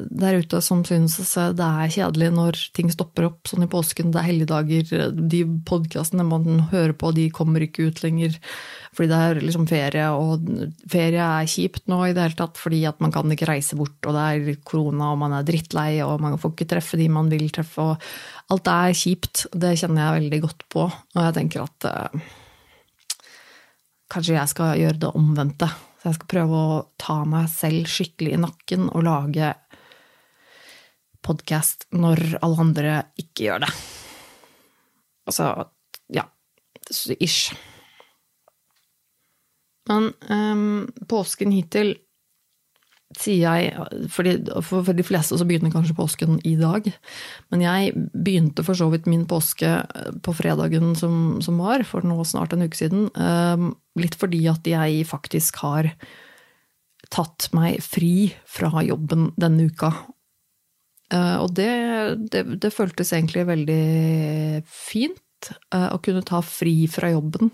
der 0.08 0.38
ute 0.40 0.58
som 0.64 0.80
syns 0.86 1.18
det 1.18 1.66
er 1.66 1.92
kjedelig 1.92 2.30
når 2.32 2.58
ting 2.76 2.88
stopper 2.92 3.28
opp 3.28 3.50
sånn 3.50 3.66
i 3.66 3.70
påsken, 3.70 4.14
det 4.14 4.22
er 4.22 4.28
helligdager, 4.30 5.12
de 5.12 5.42
podkastene 5.68 6.24
man 6.26 6.64
hører 6.72 6.94
på, 6.96 7.12
de 7.14 7.28
kommer 7.34 7.66
ikke 7.66 7.90
ut 7.90 8.00
lenger 8.04 8.38
fordi 8.94 9.10
det 9.10 9.20
er 9.26 9.40
liksom 9.42 9.66
ferie, 9.68 10.06
og 10.14 10.48
ferie 10.90 11.28
er 11.40 11.48
kjipt 11.50 11.88
nå 11.90 12.00
i 12.06 12.12
det 12.14 12.28
hele 12.28 12.38
tatt 12.38 12.60
fordi 12.62 12.84
at 12.88 13.00
man 13.02 13.12
kan 13.14 13.30
ikke 13.34 13.48
reise 13.50 13.76
bort, 13.78 13.98
og 14.06 14.14
det 14.16 14.24
er 14.24 14.60
korona, 14.66 15.10
og 15.12 15.18
man 15.20 15.34
er 15.34 15.46
drittlei, 15.48 15.98
og 16.06 16.22
man 16.22 16.38
får 16.38 16.54
ikke 16.54 16.68
treffe 16.76 17.00
de 17.00 17.08
man 17.10 17.30
vil 17.32 17.48
treffe, 17.54 17.82
og 17.82 18.54
alt 18.54 18.70
er 18.70 18.94
kjipt. 18.94 19.48
Det 19.50 19.74
kjenner 19.80 20.04
jeg 20.06 20.20
veldig 20.20 20.40
godt 20.46 20.62
på, 20.70 20.86
og 20.86 21.26
jeg 21.26 21.36
tenker 21.40 21.64
at 21.66 21.88
eh, 21.90 22.30
kanskje 24.14 24.38
jeg 24.38 24.54
skal 24.54 24.78
gjøre 24.84 25.02
det 25.02 25.12
omvendte. 25.18 25.70
Så 26.04 26.10
jeg 26.10 26.18
skal 26.18 26.28
prøve 26.28 26.58
å 26.60 26.80
ta 27.00 27.14
meg 27.24 27.46
selv 27.48 27.86
skikkelig 27.88 28.34
i 28.36 28.38
nakken 28.42 28.90
og 28.90 29.06
lage 29.06 29.54
podkast 31.24 31.86
når 31.96 32.20
alle 32.44 32.58
andre 32.60 32.96
ikke 33.22 33.46
gjør 33.46 33.62
det. 33.64 33.70
Altså, 35.24 35.46
ja, 36.12 36.26
ish. 37.16 37.54
Men 39.88 40.10
um, 40.28 40.92
påsken 41.08 41.56
hittil 41.56 41.94
sier 43.18 43.42
jeg 43.44 44.08
fordi 44.12 44.34
For 44.66 44.96
de 44.96 45.06
fleste 45.06 45.38
så 45.38 45.46
begynner 45.48 45.72
kanskje 45.72 45.96
påsken 45.98 46.38
i 46.46 46.54
dag. 46.58 46.86
Men 47.52 47.64
jeg 47.64 47.94
begynte 48.12 48.64
for 48.66 48.78
så 48.78 48.88
vidt 48.92 49.08
min 49.10 49.26
påske 49.30 49.70
på 50.24 50.34
fredagen 50.36 50.94
som, 50.98 51.40
som 51.44 51.60
var, 51.62 51.84
for 51.88 52.06
nå 52.06 52.18
snart 52.26 52.54
en 52.54 52.66
uke 52.66 52.78
siden. 52.78 53.08
Um, 53.14 53.74
litt 53.98 54.16
fordi 54.18 54.42
at 54.50 54.66
jeg 54.68 55.06
faktisk 55.08 55.62
har 55.64 55.92
tatt 57.14 57.50
meg 57.54 57.82
fri 57.84 58.32
fra 58.48 58.82
jobben 58.86 59.30
denne 59.40 59.68
uka. 59.70 59.92
Uh, 61.12 61.44
og 61.44 61.52
det, 61.58 61.70
det, 62.32 62.46
det, 62.62 62.72
føltes 62.74 63.12
egentlig 63.14 63.44
veldig 63.46 64.64
fint 64.66 65.20
å 65.74 65.98
kunne 66.00 66.24
ta 66.24 66.40
fri 66.40 66.86
fra 66.88 67.10
jobben. 67.12 67.50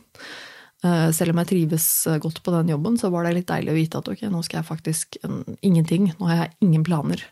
Eh, 0.81 1.11
selv 1.13 1.35
om 1.35 1.41
jeg 1.43 1.51
trives 1.51 1.87
eh, 2.09 2.21
godt 2.23 2.41
på 2.45 2.55
den 2.55 2.73
jobben, 2.73 2.97
så 2.97 3.11
var 3.13 3.27
det 3.27 3.35
litt 3.37 3.51
deilig 3.51 3.73
å 3.73 3.77
vite 3.77 4.01
at 4.01 4.09
ok, 4.09 4.25
nå 4.33 4.41
skal 4.47 4.61
jeg 4.61 4.69
faktisk 4.71 5.19
ingenting. 5.61 6.09
Nå 6.17 6.31
har 6.31 6.45
jeg 6.45 6.55
ingen 6.65 6.87
planer 6.87 7.25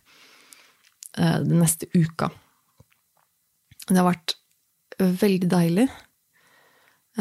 eh, 1.17 1.39
den 1.47 1.63
neste 1.63 1.89
uka. 1.97 2.29
Det 3.89 3.97
har 3.97 4.11
vært 4.11 4.37
veldig 4.99 5.49
deilig. 5.49 5.87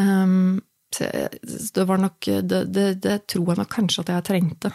Ehm, 0.02 0.58
det 0.98 1.84
var 1.88 2.00
nok 2.02 2.26
det, 2.26 2.60
det, 2.74 2.86
det 3.04 3.18
tror 3.30 3.52
jeg 3.52 3.60
nok 3.62 3.72
kanskje 3.72 4.04
at 4.04 4.12
jeg 4.12 4.26
trengte. 4.28 4.72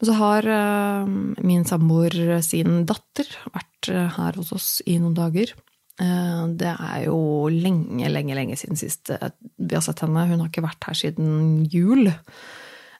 Men 0.00 0.08
så 0.08 0.16
har 0.18 0.48
min 1.44 1.64
samboer 1.68 2.40
sin 2.44 2.82
datter 2.88 3.28
vært 3.52 3.90
her 4.16 4.36
hos 4.40 4.52
oss 4.56 4.68
i 4.88 4.98
noen 4.98 5.16
dager. 5.16 5.54
Eh, 6.00 6.44
det 6.56 6.70
er 6.72 7.04
jo 7.04 7.18
lenge, 7.52 8.08
lenge, 8.08 8.36
lenge 8.36 8.56
siden 8.58 8.78
sist 8.80 9.12
eh, 9.12 9.30
vi 9.60 9.76
har 9.76 9.84
sett 9.84 10.00
henne. 10.04 10.26
Hun 10.30 10.40
har 10.40 10.48
ikke 10.48 10.64
vært 10.64 10.88
her 10.88 10.96
siden 10.96 11.66
jul. 11.70 12.08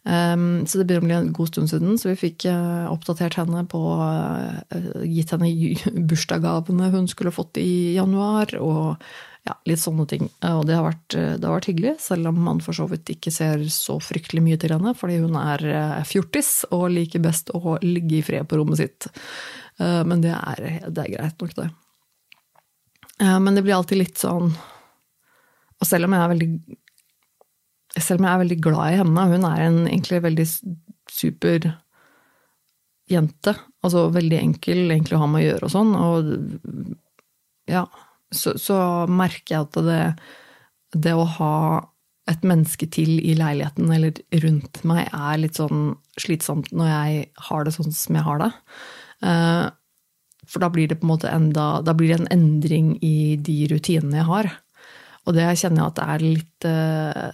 Um, 0.01 0.65
så 0.65 0.79
det 0.81 0.87
begynner 0.89 1.03
å 1.03 1.07
bli 1.07 1.17
en 1.19 1.33
god 1.37 1.51
stund 1.51 1.69
siden, 1.69 1.99
så 2.01 2.09
vi 2.09 2.17
fikk 2.17 2.47
uh, 2.49 2.87
oppdatert 2.89 3.35
henne 3.37 3.67
på 3.69 3.81
Gitt 5.05 5.35
henne 5.35 5.51
bursdagsgavene 6.09 6.89
hun 6.95 7.09
skulle 7.11 7.35
fått 7.37 7.61
i 7.61 7.99
januar, 7.99 8.55
og 8.65 9.05
ja, 9.45 9.59
litt 9.69 9.83
sånne 9.83 10.07
ting. 10.09 10.31
Og 10.55 10.63
det 10.69 10.79
har, 10.79 10.87
vært, 10.87 11.05
det 11.13 11.45
har, 11.45 11.53
vært, 11.53 11.69
hyggelig, 11.69 11.95
selv 12.01 12.33
om 12.33 12.41
man 12.49 12.65
for 12.65 12.77
så 12.77 12.89
vidt 12.89 13.13
ikke 13.13 13.33
ser 13.33 13.67
så 13.73 13.99
fryktelig 14.01 14.45
mye 14.47 14.61
til 14.61 14.73
henne, 14.77 14.97
fordi 14.97 15.21
hun 15.21 15.37
er 15.41 15.67
fjortis 16.09 16.63
og 16.73 16.89
liker 16.97 17.25
best 17.25 17.53
å 17.57 17.77
ligge 17.85 18.23
i 18.23 18.25
fred 18.25 18.49
på 18.49 18.61
rommet 18.61 18.81
sitt. 18.81 19.09
men 19.81 20.25
det 20.25 20.33
er, 20.37 20.67
det 20.89 21.07
er 21.07 21.15
greit 21.17 21.45
nok, 21.45 21.57
det. 21.61 21.71
Men 23.21 23.53
det 23.53 23.63
blir 23.67 23.77
alltid 23.77 23.99
litt 24.01 24.17
sånn 24.17 24.47
Og 24.49 25.85
selv 25.85 26.07
om 26.07 26.15
jeg 26.17 26.23
er 26.25 26.31
veldig 26.31 26.49
selv 27.99 28.21
om 28.21 28.27
jeg 28.27 28.33
er 28.33 28.43
veldig 28.45 28.59
glad 28.65 28.95
i 28.95 28.99
henne, 29.01 29.23
hun 29.33 29.45
er 29.49 29.63
en 29.65 29.79
egentlig 29.83 30.21
veldig 30.23 30.45
super 31.11 31.65
jente. 33.11 33.55
Altså 33.83 34.05
veldig 34.15 34.39
enkel, 34.39 34.85
egentlig 34.87 35.19
å 35.19 35.23
ha 35.25 35.29
med 35.31 35.43
å 35.43 35.47
gjøre 35.49 35.67
og 35.67 35.73
sånn. 35.75 35.91
Og 35.99 36.31
ja, 37.71 37.83
så, 38.31 38.55
så 38.63 38.79
merker 39.11 39.57
jeg 39.57 39.67
at 39.67 39.81
det, 39.89 40.03
det 41.07 41.17
å 41.19 41.27
ha 41.39 41.57
et 42.31 42.47
menneske 42.47 42.87
til 42.95 43.17
i 43.19 43.35
leiligheten 43.35 43.91
eller 43.91 44.21
rundt 44.45 44.83
meg 44.87 45.09
er 45.09 45.41
litt 45.43 45.59
sånn 45.59 45.97
slitsomt 46.21 46.71
når 46.71 46.91
jeg 46.93 47.25
har 47.49 47.67
det 47.67 47.75
sånn 47.75 47.95
som 47.95 48.19
jeg 48.21 48.27
har 48.29 48.43
det. 48.45 48.51
Eh, 50.51 50.53
for 50.53 50.61
da 50.61 50.71
blir 50.71 50.89
det 50.89 51.01
på 51.01 51.07
en 51.07 51.15
måte 51.15 51.31
enda 51.31 51.83
Da 51.83 51.95
blir 51.95 52.09
det 52.09 52.21
en 52.21 52.33
endring 52.33 52.99
i 53.03 53.37
de 53.37 53.69
rutinene 53.71 54.17
jeg 54.17 54.27
har. 54.27 54.51
Og 55.27 55.35
det 55.35 55.47
kjenner 55.61 55.83
jeg 55.83 55.87
at 55.87 55.97
det 55.97 56.09
er 56.09 56.21
litt 56.25 56.67
uh, 56.67 57.31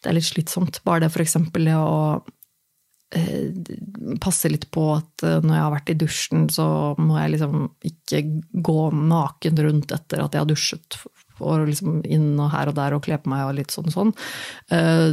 Det 0.00 0.10
er 0.10 0.14
litt 0.14 0.28
slitsomt. 0.28 0.82
Bare 0.84 1.06
det 1.06 1.20
eksempel 1.24 1.68
å 1.72 2.20
uh, 2.20 3.46
passe 4.20 4.48
litt 4.52 4.70
på 4.70 4.84
at 4.94 5.24
uh, 5.24 5.40
når 5.40 5.54
jeg 5.54 5.64
har 5.64 5.74
vært 5.74 5.90
i 5.90 5.98
dusjen, 6.04 6.48
så 6.52 6.66
må 7.00 7.18
jeg 7.18 7.34
liksom 7.34 7.68
ikke 7.90 8.22
gå 8.52 8.80
naken 8.92 9.62
rundt 9.66 9.96
etter 9.96 10.22
at 10.22 10.36
jeg 10.36 10.44
har 10.44 10.50
dusjet 10.52 11.00
for 11.44 11.66
liksom 11.68 12.00
inn 12.08 12.32
og 12.40 12.50
her 12.54 12.70
og 12.70 12.76
der 12.78 12.96
og 12.96 13.04
kle 13.04 13.18
på 13.20 13.30
meg 13.32 13.44
og 13.46 13.54
litt 13.58 13.74
sånn 13.74 13.92
sånn. 13.92 14.12
Uh, 14.72 15.12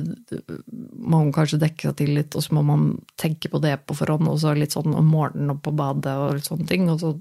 man 0.98 1.28
må 1.28 1.36
kanskje 1.36 1.60
dekke 1.62 1.90
seg 1.90 1.98
til 2.00 2.14
litt, 2.16 2.36
og 2.38 2.46
så 2.46 2.56
må 2.56 2.64
man 2.66 2.88
tenke 3.22 3.52
på 3.52 3.62
det 3.64 3.76
på 3.86 3.98
forhånd. 4.00 4.30
Og 4.32 4.40
så 4.42 4.56
litt 4.58 4.76
sånn 4.76 4.96
om 4.98 5.12
morgenen 5.12 5.56
og 5.56 5.62
på 5.66 5.76
badet 5.76 6.16
og 6.16 6.38
litt 6.38 6.50
sånne 6.50 6.68
ting. 6.70 6.88
Og 6.92 7.02
så 7.04 7.14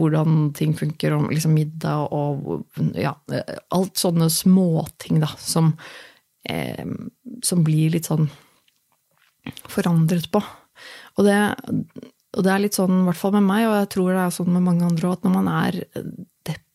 hvordan 0.00 0.50
ting 0.58 0.74
funker, 0.76 1.16
og 1.16 1.32
liksom 1.32 1.56
middag 1.56 2.12
og 2.14 2.64
ja, 2.98 3.14
alt 3.74 4.00
sånne 4.00 4.28
småting, 4.32 5.22
da, 5.24 5.30
som, 5.40 5.74
eh, 6.48 6.84
som 7.46 7.64
blir 7.66 7.94
litt 7.94 8.10
sånn 8.10 8.28
forandret 9.70 10.30
på. 10.32 10.42
Og 11.18 11.26
det, 11.26 11.38
og 12.34 12.44
det 12.44 12.52
er 12.52 12.62
litt 12.64 12.76
sånn, 12.76 13.02
i 13.02 13.08
hvert 13.08 13.20
fall 13.20 13.34
med 13.36 13.46
meg, 13.46 13.68
og 13.68 13.76
jeg 13.78 13.90
tror 13.94 14.12
det 14.12 14.22
er 14.24 14.34
sånn 14.34 14.54
med 14.54 14.66
mange 14.66 14.88
andre 14.88 15.10
òg, 15.10 15.18
at 15.18 15.26
når 15.26 15.34
man 15.36 15.50
er 15.52 15.80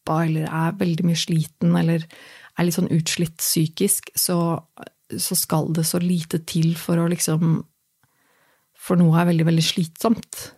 deppa 0.09 0.25
eller 0.25 0.47
er 0.49 0.77
veldig 0.77 1.05
mye 1.05 1.19
sliten 1.19 1.75
eller 1.77 2.05
er 2.57 2.65
litt 2.65 2.75
sånn 2.75 2.91
utslitt 2.91 3.37
psykisk, 3.39 4.09
så, 4.15 4.59
så 5.15 5.35
skal 5.35 5.71
det 5.73 5.85
så 5.85 5.99
lite 5.99 6.41
til 6.45 6.75
for 6.75 6.97
å 6.97 7.09
liksom 7.09 7.65
For 8.79 8.95
noe 8.95 9.19
er 9.19 9.27
veldig, 9.27 9.45
veldig 9.45 9.63
slitsomt. 9.63 10.53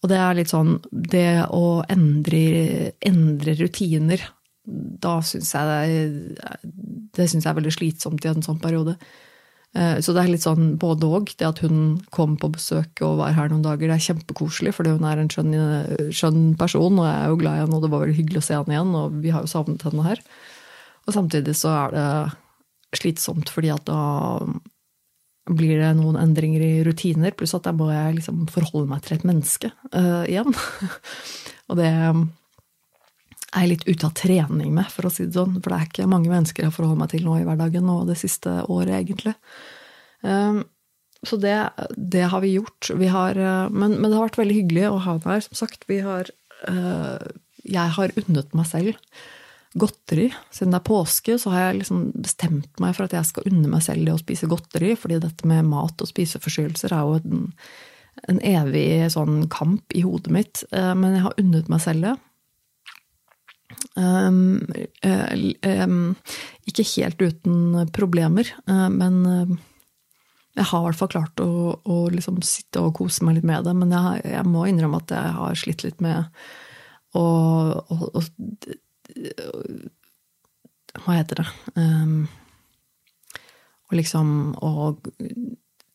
Og 0.00 0.08
det 0.08 0.16
er 0.16 0.34
litt 0.38 0.48
sånn 0.48 0.78
Det 0.90 1.44
å 1.50 1.82
endre, 1.90 2.92
endre 3.02 3.54
rutiner, 3.58 4.22
da 4.64 5.18
syns 5.22 5.54
jeg 5.54 5.66
det, 5.66 6.58
det 7.16 7.26
synes 7.28 7.44
jeg 7.44 7.50
er 7.50 7.56
veldig 7.58 7.72
slitsomt 7.72 8.24
i 8.24 8.30
en 8.30 8.44
sånn 8.44 8.60
periode. 8.60 8.96
Eh, 9.76 9.98
så 10.04 10.14
det 10.14 10.22
er 10.22 10.32
litt 10.32 10.44
sånn 10.46 10.76
både 10.80 11.10
òg. 11.18 11.34
Det 11.38 11.48
at 11.48 11.62
hun 11.64 11.98
kom 12.14 12.38
på 12.40 12.52
besøk 12.54 13.02
og 13.06 13.18
var 13.20 13.36
her 13.36 13.52
noen 13.52 13.66
dager, 13.66 13.90
det 13.90 13.98
er 13.98 14.06
kjempekoselig, 14.08 14.74
fordi 14.76 14.94
hun 14.96 15.06
er 15.08 15.20
en 15.20 15.32
skjønn, 15.32 15.58
skjønn 16.14 16.42
person, 16.60 17.00
og 17.00 17.08
jeg 17.08 17.18
er 17.18 17.32
jo 17.32 17.40
glad 17.42 17.58
i 17.58 17.62
henne, 17.64 17.76
og 17.76 17.84
det 17.84 17.92
var 17.92 18.04
veldig 18.04 18.18
hyggelig 18.20 18.42
å 18.42 18.48
se 18.48 18.56
henne 18.56 18.76
igjen, 18.76 18.96
og 18.98 19.20
vi 19.24 19.34
har 19.34 19.44
jo 19.44 19.52
savnet 19.52 19.86
henne 19.88 20.08
her. 20.08 20.24
Og 21.06 21.14
samtidig 21.16 21.54
så 21.56 21.74
er 21.74 21.94
det 21.96 22.08
slitsomt, 22.98 23.52
fordi 23.52 23.72
at 23.72 23.84
da 23.88 24.00
blir 25.48 25.80
det 25.80 25.94
noen 25.96 26.18
endringer 26.20 26.64
i 26.64 26.72
rutiner, 26.84 27.32
pluss 27.36 27.54
at 27.56 27.64
da 27.64 27.72
må 27.76 27.88
jeg 27.92 28.18
liksom 28.18 28.44
forholde 28.52 28.90
meg 28.90 29.04
til 29.04 29.16
et 29.16 29.24
menneske 29.28 29.70
uh, 29.94 30.24
igjen. 30.28 30.52
og 31.68 31.80
det 31.80 31.92
er 33.54 33.64
jeg 33.64 33.70
litt 33.72 33.86
ute 33.88 34.08
av 34.08 34.16
trening 34.18 34.72
med, 34.76 34.90
for 34.92 35.08
å 35.08 35.12
si 35.12 35.26
det 35.26 35.36
sånn. 35.38 35.56
For 35.58 35.72
det 35.72 35.78
er 35.78 35.88
ikke 35.88 36.10
mange 36.10 36.32
mennesker 36.32 36.66
jeg 36.66 36.74
forholder 36.74 37.00
meg 37.00 37.12
til 37.14 37.24
nå 37.24 37.38
i 37.38 37.46
hverdagen 37.46 37.88
og 37.92 38.10
det 38.10 38.18
siste 38.20 38.58
året, 38.68 38.92
egentlig. 39.00 39.34
Um, 40.20 40.62
så 41.26 41.38
det, 41.40 41.56
det, 41.96 42.26
har 42.30 42.44
vi 42.44 42.54
gjort. 42.58 42.90
Vi 43.00 43.08
har, 43.10 43.38
uh, 43.40 43.72
men, 43.72 43.96
men, 43.96 44.10
det 44.10 44.18
har 44.18 44.28
vært 44.28 44.40
veldig 44.42 44.58
hyggelig 44.60 44.86
å 44.90 45.00
ha 45.06 45.16
deg 45.16 45.32
her, 45.32 45.46
som 45.48 45.60
sagt. 45.62 45.88
Vi 45.90 46.02
har, 46.04 46.30
uh, 46.68 47.16
jeg 47.64 47.96
har 47.96 48.16
unnet 48.20 48.54
meg 48.58 48.70
selv 48.70 48.94
godteri. 49.78 50.28
Siden 50.54 50.72
det 50.74 50.80
er 50.80 50.88
påske, 50.88 51.36
så 51.40 51.52
har 51.52 51.66
jeg 51.66 51.82
liksom 51.82 52.06
bestemt 52.16 52.80
meg 52.82 52.94
for 52.96 53.06
at 53.06 53.16
jeg 53.16 53.28
skal 53.28 53.48
unne 53.50 53.68
meg 53.70 53.84
selv 53.84 54.06
det 54.06 54.14
å 54.14 54.20
spise 54.20 54.48
godteri. 54.50 54.94
fordi 54.96 55.20
dette 55.22 55.48
med 55.48 55.68
mat 55.68 56.04
og 56.04 56.10
spiseforstyrrelser 56.10 56.94
er 56.94 57.04
jo 57.04 57.18
en, 57.20 57.50
en 58.32 58.40
evig 58.44 58.88
sånn 59.14 59.44
kamp 59.52 59.96
i 59.96 60.04
hodet 60.06 60.32
mitt. 60.34 60.64
Uh, 60.72 60.92
men 60.98 61.16
jeg 61.16 61.26
har 61.26 61.44
unnet 61.44 61.72
meg 61.72 61.84
selv 61.84 62.10
det. 62.10 62.16
Um, 63.98 64.60
um, 65.02 66.14
ikke 66.70 66.84
helt 66.86 67.22
uten 67.22 67.88
problemer, 67.90 68.46
uh, 68.70 68.86
men 68.94 69.16
uh, 69.26 69.56
jeg 70.58 70.68
har 70.70 70.82
i 70.82 70.86
hvert 70.86 70.98
fall 71.00 71.10
klart 71.10 71.42
å, 71.42 71.50
å 71.82 71.96
liksom 72.12 72.38
sitte 72.46 72.82
og 72.82 72.94
kose 72.98 73.26
meg 73.26 73.38
litt 73.38 73.48
med 73.48 73.66
det. 73.66 73.74
Men 73.78 73.94
jeg, 73.94 74.22
jeg, 74.34 74.44
må 74.46 74.66
innrømme 74.66 75.00
at 75.02 75.14
jeg 75.14 75.34
har 75.38 75.58
slitt 75.58 75.84
litt 75.86 76.02
med 76.04 76.28
å, 77.18 77.24
å, 77.24 77.98
å 78.10 78.22
Hva 80.98 81.18
heter 81.18 81.42
det? 81.42 81.48
Um, 81.78 82.26
og 83.88 83.96
liksom 83.96 84.32
å 84.62 84.72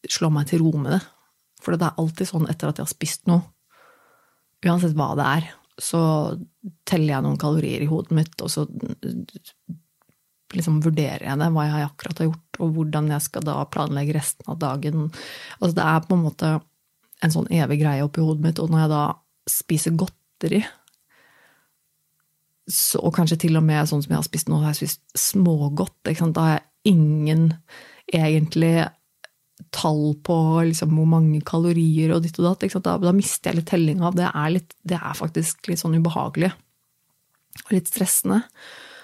slå 0.10 0.32
meg 0.34 0.48
til 0.50 0.64
ro 0.64 0.72
med 0.78 0.96
det. 0.96 1.02
For 1.64 1.76
det 1.76 1.88
er 1.88 2.00
alltid 2.02 2.30
sånn 2.30 2.48
etter 2.52 2.72
at 2.72 2.80
jeg 2.80 2.88
har 2.88 2.92
spist 2.92 3.28
noe, 3.30 3.44
uansett 4.64 4.96
hva 4.98 5.12
det 5.20 5.28
er, 5.28 5.52
så 5.84 6.02
teller 6.88 7.18
jeg 7.18 7.26
noen 7.26 7.40
kalorier 7.42 7.84
i 7.84 7.90
hodet 7.90 8.16
mitt, 8.16 8.36
og 8.44 8.52
så 8.52 8.66
liksom 10.54 10.80
vurderer 10.86 11.26
jeg 11.26 11.40
det, 11.42 11.50
hva 11.56 11.66
jeg 11.68 11.88
akkurat 11.88 12.22
har 12.22 12.30
gjort, 12.30 12.60
og 12.62 12.78
hvordan 12.78 13.10
jeg 13.12 13.26
skal 13.26 13.48
da 13.48 13.58
planlegge 13.74 14.16
resten 14.16 14.54
av 14.54 14.60
dagen. 14.62 15.10
Altså 15.60 15.74
det 15.80 15.88
er 15.90 16.06
på 16.08 16.18
en 16.18 16.24
måte 16.28 16.54
en 17.24 17.34
sånn 17.34 17.50
evig 17.54 17.82
greie 17.82 18.06
oppi 18.06 18.24
hodet 18.24 18.46
mitt, 18.46 18.62
og 18.62 18.72
når 18.72 18.86
jeg 18.86 18.94
da 18.94 19.04
spiser 19.50 19.98
godteri, 20.00 20.64
så, 22.70 23.02
og 23.04 23.12
kanskje 23.18 23.42
til 23.44 23.60
og 23.60 23.66
med 23.68 23.90
sånn 23.90 24.04
som 24.06 24.14
jeg 24.14 24.22
har 24.22 24.28
spist 24.28 24.48
nå, 24.48 24.62
har 24.62 24.72
jeg 24.72 24.86
spist 24.86 25.02
smågodt, 25.20 25.98
da 26.06 26.46
har 26.46 26.54
jeg 26.54 26.94
ingen 26.94 27.50
egentlig 28.14 28.86
tall 29.72 30.16
på 30.26 30.38
liksom, 30.70 30.96
hvor 30.98 31.10
mange 31.10 31.42
kalorier 31.46 32.16
og 32.16 32.24
ditt 32.26 32.40
og 32.42 32.50
datt. 32.50 32.66
Da, 32.84 32.98
da, 33.02 33.14
mister 33.16 33.52
jeg 33.52 33.62
litt 33.62 33.70
tellinga. 33.72 34.12
Det, 34.16 34.30
er 34.30 34.58
det 34.90 35.00
er 35.00 35.20
faktisk 35.20 35.70
litt 35.72 35.82
sånn 35.82 35.98
ubehagelig 36.00 36.52
og 37.64 37.76
litt 37.76 37.92
stressende. 37.92 38.42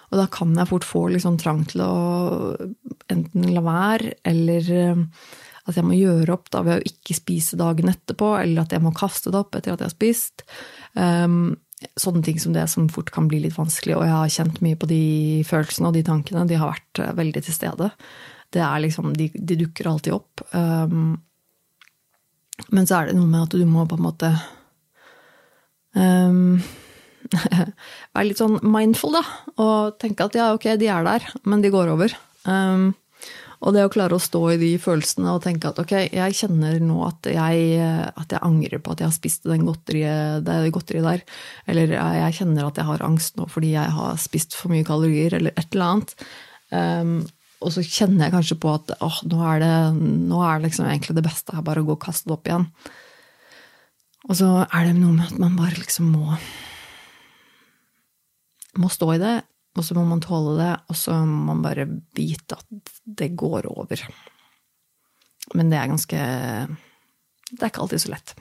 Og 0.10 0.18
da 0.18 0.26
kan 0.34 0.56
jeg 0.58 0.70
fort 0.72 0.88
få 0.88 1.04
litt 1.14 1.24
sånn 1.24 1.38
trang 1.42 1.62
til 1.70 1.84
å 1.86 1.94
enten 3.14 3.52
la 3.54 3.62
være, 3.62 4.16
eller 4.26 4.72
eh, 4.74 5.04
at 5.70 5.78
jeg 5.78 5.86
må 5.86 5.98
gjøre 5.98 6.34
opp 6.34 6.50
da 6.54 6.64
ved 6.66 6.80
å 6.80 6.90
ikke 6.90 7.18
spise 7.18 7.60
dagen 7.60 7.92
etterpå, 7.92 8.34
eller 8.42 8.66
at 8.66 8.74
jeg 8.74 8.84
må 8.84 8.94
kaste 8.98 9.30
det 9.30 9.38
opp 9.38 9.54
etter 9.54 9.76
at 9.76 9.84
jeg 9.84 9.92
har 9.92 9.94
spist. 9.94 10.46
Um, 10.98 11.60
sånne 12.00 12.24
ting 12.26 12.40
som 12.42 12.56
det 12.56 12.66
som 12.72 12.90
fort 12.92 13.12
kan 13.16 13.30
bli 13.30 13.44
litt 13.44 13.56
vanskelig, 13.58 13.96
og 14.00 14.04
jeg 14.08 14.16
har 14.16 14.34
kjent 14.34 14.60
mye 14.66 14.80
på 14.80 14.90
de 14.90 15.04
følelsene 15.48 15.92
og 15.92 15.96
de 15.96 16.04
tankene. 16.10 16.48
De 16.50 16.58
har 16.60 16.74
vært 16.74 17.04
eh, 17.04 17.16
veldig 17.22 17.46
til 17.46 17.56
stede. 17.56 17.92
Det 18.54 18.62
er 18.66 18.84
liksom, 18.86 19.12
de, 19.18 19.30
de 19.34 19.58
dukker 19.64 19.90
alltid 19.92 20.16
opp. 20.16 20.44
Um, 20.54 21.18
men 22.74 22.88
så 22.88 23.00
er 23.00 23.10
det 23.10 23.18
noe 23.18 23.30
med 23.30 23.48
at 23.48 23.56
du 23.56 23.66
må 23.70 23.86
på 23.88 23.98
en 24.00 24.06
måte 24.06 24.32
um, 25.96 26.58
være 28.16 28.26
litt 28.28 28.42
sånn 28.42 28.58
mindful, 28.66 29.20
da. 29.20 29.24
Og 29.62 30.00
tenke 30.02 30.28
at 30.28 30.40
ja, 30.40 30.50
ok, 30.56 30.72
de 30.82 30.90
er 30.92 31.06
der, 31.08 31.30
men 31.46 31.64
de 31.64 31.72
går 31.74 31.94
over. 31.94 32.16
Um, 32.50 32.92
og 33.60 33.76
det 33.76 33.84
å 33.84 33.92
klare 33.92 34.16
å 34.16 34.24
stå 34.24 34.40
i 34.54 34.60
de 34.60 34.70
følelsene 34.80 35.34
og 35.36 35.42
tenke 35.44 35.68
at 35.68 35.80
ok, 35.82 35.92
jeg 36.16 36.36
kjenner 36.38 36.78
nå 36.80 37.02
at 37.04 37.28
jeg, 37.28 37.80
at 38.08 38.32
jeg 38.32 38.44
angrer 38.46 38.80
på 38.80 38.94
at 38.94 39.02
jeg 39.04 39.10
har 39.10 39.18
spist 39.18 39.50
den 39.50 39.66
godteriet, 39.68 40.46
det 40.48 40.72
godteriet 40.76 41.08
der. 41.10 41.26
Eller 41.72 41.92
jeg 41.98 42.38
kjenner 42.38 42.70
at 42.70 42.80
jeg 42.80 42.88
har 42.88 43.04
angst 43.04 43.36
nå 43.40 43.50
fordi 43.52 43.74
jeg 43.74 43.96
har 43.98 44.22
spist 44.22 44.56
for 44.56 44.72
mye 44.72 44.88
kalorier, 44.88 45.36
eller 45.36 45.60
et 45.60 45.76
eller 45.76 45.90
annet. 45.90 46.16
Um, 46.72 47.14
og 47.60 47.74
så 47.76 47.84
kjenner 47.84 48.26
jeg 48.28 48.36
kanskje 48.38 48.60
på 48.64 48.72
at 48.72 48.94
åh, 49.04 49.20
nå 49.28 49.42
er 49.52 49.62
det, 49.64 49.74
nå 50.00 50.40
er 50.46 50.60
det 50.60 50.70
liksom 50.70 50.88
egentlig 50.88 51.18
det 51.18 51.26
beste 51.26 51.56
her, 51.56 51.66
bare 51.66 51.84
å 51.84 51.88
gå 51.90 51.98
og 51.98 52.04
kaste 52.06 52.30
det 52.30 52.36
opp 52.38 52.48
igjen. 52.48 52.68
Og 54.30 54.38
så 54.40 54.50
er 54.64 54.88
det 54.88 54.96
noe 54.96 55.16
med 55.18 55.28
at 55.28 55.40
man 55.42 55.58
bare 55.60 55.80
liksom 55.80 56.12
må 56.14 56.38
må 58.80 58.88
stå 58.94 59.10
i 59.16 59.20
det, 59.20 59.36
og 59.76 59.84
så 59.84 59.96
må 59.98 60.06
man 60.08 60.22
tåle 60.24 60.54
det, 60.60 60.74
og 60.88 60.96
så 60.96 61.18
må 61.28 61.50
man 61.50 61.64
bare 61.66 61.88
vite 62.16 62.56
at 62.56 62.94
det 63.20 63.34
går 63.40 63.68
over. 63.72 64.06
Men 65.58 65.72
det 65.72 65.80
er 65.80 65.90
ganske 65.90 66.20
Det 67.50 67.64
er 67.64 67.72
ikke 67.72 67.82
alltid 67.82 68.04
så 68.04 68.12
lett. 68.14 68.34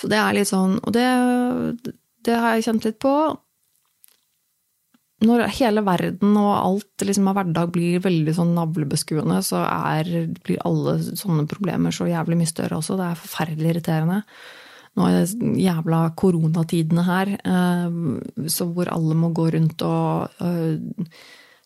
Så 0.00 0.08
det 0.08 0.16
er 0.16 0.32
litt 0.32 0.48
sånn 0.48 0.78
Og 0.80 0.94
det, 0.94 1.04
det 2.24 2.38
har 2.38 2.54
jeg 2.56 2.64
kjent 2.64 2.86
litt 2.86 2.96
på 3.02 3.12
når 5.22 5.44
hele 5.56 5.84
verden 5.86 6.34
og 6.38 6.50
alt 6.52 7.04
liksom 7.06 7.28
av 7.30 7.38
hverdag 7.38 7.70
blir 7.74 8.02
veldig 8.02 8.34
sånn 8.36 8.54
navlebeskuende, 8.56 9.38
så 9.46 9.62
er, 9.66 10.08
blir 10.42 10.62
alle 10.66 10.96
sånne 11.02 11.46
problemer 11.50 11.94
så 11.94 12.08
jævlig 12.10 12.40
mye 12.40 12.50
større 12.50 12.80
også. 12.80 12.98
Det 12.98 13.06
er 13.06 13.22
forferdelig 13.22 13.72
irriterende. 13.74 14.22
Nå 14.92 15.06
er 15.08 15.22
det 15.22 15.52
jævla 15.62 16.02
koronatidene 16.20 17.04
her, 17.06 17.30
eh, 17.38 18.48
så 18.52 18.66
hvor 18.68 18.90
alle 18.92 19.16
må 19.16 19.32
gå 19.32 19.46
rundt 19.54 19.84
og 19.86 20.42
uh, 20.42 21.14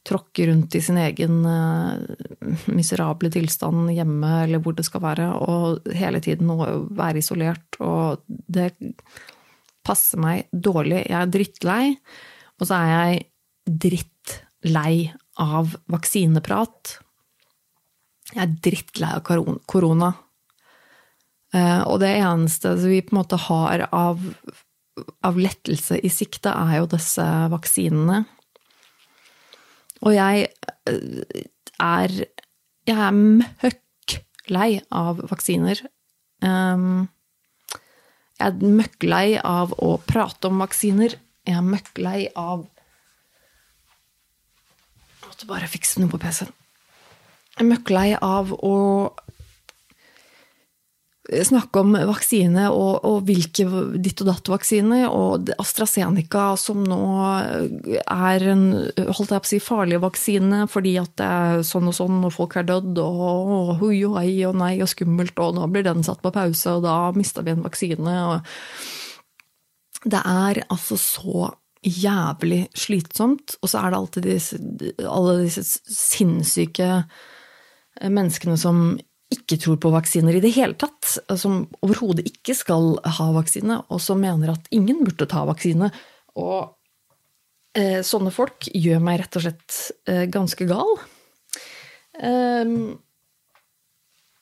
tråkke 0.07 0.47
rundt 0.47 0.77
i 0.79 0.83
sin 0.85 1.01
egen 1.03 1.41
uh, 1.43 1.99
miserable 2.71 3.33
tilstand 3.35 3.91
hjemme 3.91 4.31
eller 4.45 4.63
hvor 4.63 4.77
det 4.79 4.87
skal 4.87 5.03
være, 5.03 5.27
og 5.43 5.91
hele 5.99 6.23
tiden 6.23 6.53
være 6.95 7.19
isolert. 7.25 7.81
Og 7.83 8.23
det 8.29 8.71
passer 9.87 10.23
meg 10.23 10.47
dårlig. 10.53 11.03
Jeg 11.09 11.19
er 11.19 11.33
drittlei, 11.33 11.83
og 12.61 12.69
så 12.69 12.79
er 12.79 12.93
jeg 12.93 13.25
drittlei 13.67 15.11
av 15.43 15.75
vaksineprat. 15.93 16.97
Jeg 18.33 18.43
er 18.43 18.55
drittlei 18.65 19.11
av 19.19 19.25
korona. 19.69 20.13
Eh, 21.55 21.83
og 21.87 22.01
det 22.03 22.13
eneste 22.19 22.75
vi 22.81 23.03
på 23.05 23.15
en 23.15 23.21
måte 23.21 23.39
har 23.47 23.87
av, 23.95 24.23
av 25.27 25.39
lettelse 25.39 26.01
i 26.03 26.11
sikte, 26.13 26.51
er 26.51 26.81
jo 26.81 26.91
disse 26.97 27.27
vaksinene. 27.53 28.25
Og 30.05 30.17
jeg 30.17 30.49
eh, 30.91 31.47
er 31.83 32.23
Jeg 32.87 33.03
er 33.03 33.15
møkk 33.19 34.13
lei 34.55 34.77
av 34.95 35.19
vaksiner. 35.27 35.81
Um, 36.39 37.09
jeg 38.39 38.47
er 38.47 38.77
møkk 38.79 39.07
lei 39.09 39.41
av 39.43 39.73
å 39.83 39.97
prate 40.07 40.47
om 40.47 40.63
vaksiner. 40.63 41.17
Jeg 41.43 41.59
er 41.59 41.67
møkk 41.67 41.99
lei 41.99 42.21
av 42.39 42.63
måtte 45.37 45.53
bare 45.53 45.69
fikse 45.69 46.01
noe 46.01 46.09
på 46.09 46.21
PC-en. 46.23 46.53
Jeg 47.57 47.65
er 47.65 47.69
møkklei 47.69 48.17
av 48.21 48.53
å 48.57 49.11
snakke 51.27 51.81
om 51.83 51.97
vaksine 52.07 52.69
og, 52.71 53.03
og 53.03 53.25
hvilke 53.27 53.65
ditt 53.99 54.21
og 54.23 54.29
datt-vaksine, 54.29 55.09
og 55.11 55.51
AstraZeneca 55.59 56.55
som 56.61 56.85
nå 56.87 57.01
er 57.27 58.45
en 58.53 58.63
holdt 58.95 59.35
jeg 59.35 59.43
på 59.43 59.49
å 59.49 59.51
si, 59.51 59.59
farlig 59.59 59.99
vaksine 60.05 60.69
fordi 60.71 60.95
at 61.03 61.17
det 61.19 61.27
er 61.27 61.65
sånn 61.67 61.91
og 61.91 61.97
sånn, 61.99 62.23
og 62.29 62.33
folk 62.37 62.57
er 62.61 62.69
dødd, 62.69 63.01
og, 63.03 63.75
hui 63.83 64.05
og 64.07 64.21
hei 64.21 64.39
og 64.47 64.55
nei 64.61 64.77
og 64.85 64.93
skummelt, 64.93 65.37
og 65.43 65.59
nå 65.59 65.67
blir 65.73 65.89
den 65.89 66.07
satt 66.07 66.23
på 66.23 66.33
pause, 66.37 66.79
og 66.79 66.87
da 66.87 67.11
mista 67.17 67.43
vi 67.43 67.57
en 67.57 67.67
vaksine. 67.67 68.17
Og 68.31 70.07
det 70.07 70.23
er 70.23 70.63
altså 70.71 71.01
så 71.01 71.51
jævlig 71.87 72.67
slitsomt. 72.77 73.57
Og 73.63 73.71
så 73.71 73.83
er 73.83 73.93
det 73.93 74.01
alltid 74.01 74.29
disse, 74.29 74.61
alle 75.07 75.39
disse 75.45 75.65
sinnssyke 75.87 76.89
eh, 76.99 78.11
menneskene 78.11 78.59
som 78.61 78.89
ikke 79.33 79.59
tror 79.59 79.79
på 79.83 79.91
vaksiner 79.91 80.37
i 80.39 80.43
det 80.43 80.53
hele 80.55 80.77
tatt. 80.79 81.17
Som 81.39 81.65
overhodet 81.87 82.27
ikke 82.29 82.57
skal 82.59 82.97
ha 83.19 83.31
vaksine, 83.37 83.81
og 83.91 84.03
som 84.03 84.23
mener 84.23 84.55
at 84.55 84.69
ingen 84.75 85.03
burde 85.07 85.29
ta 85.31 85.45
vaksine. 85.49 85.91
Og 86.39 86.77
eh, 87.79 88.03
sånne 88.07 88.35
folk 88.35 88.69
gjør 88.75 89.03
meg 89.03 89.23
rett 89.23 89.39
og 89.39 89.47
slett 89.47 89.81
eh, 90.11 90.27
ganske 90.31 90.69
gal. 90.69 90.95
Um, 92.17 92.97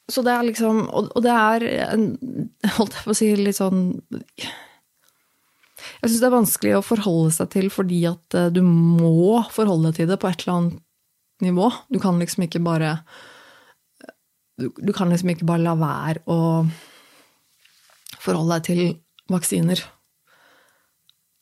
så 0.07 0.23
det 0.23 0.31
er 0.31 0.45
liksom 0.47 0.85
Og, 0.95 1.09
og 1.11 1.23
det 1.25 1.33
er 1.35 1.65
en, 1.89 2.05
holdt 2.77 2.95
jeg 2.95 3.03
på 3.03 3.11
å 3.11 3.17
si, 3.19 3.33
litt 3.35 3.59
sånn 3.59 3.81
jeg 6.01 6.11
syns 6.11 6.21
det 6.23 6.29
er 6.29 6.35
vanskelig 6.35 6.75
å 6.79 6.85
forholde 6.85 7.35
seg 7.37 7.53
til 7.55 7.71
fordi 7.73 8.01
at 8.11 8.39
eh, 8.39 8.51
du 8.55 8.61
må 8.67 9.43
forholde 9.55 9.91
deg 9.91 10.01
til 10.01 10.11
det 10.11 10.19
på 10.23 10.31
et 10.31 10.45
eller 10.45 10.57
annet 10.59 10.83
nivå. 11.45 11.71
Du 11.93 12.01
kan 12.03 12.19
liksom 12.21 12.47
ikke 12.47 12.63
bare 12.65 12.99
Du 14.57 14.93
kan 14.95 15.11
liksom 15.11 15.33
ikke 15.33 15.49
bare 15.49 15.65
la 15.65 15.75
være 15.75 16.23
å 16.31 16.65
forholde 18.23 18.55
deg 18.55 18.67
til 18.69 18.83
vaksiner. 19.33 19.81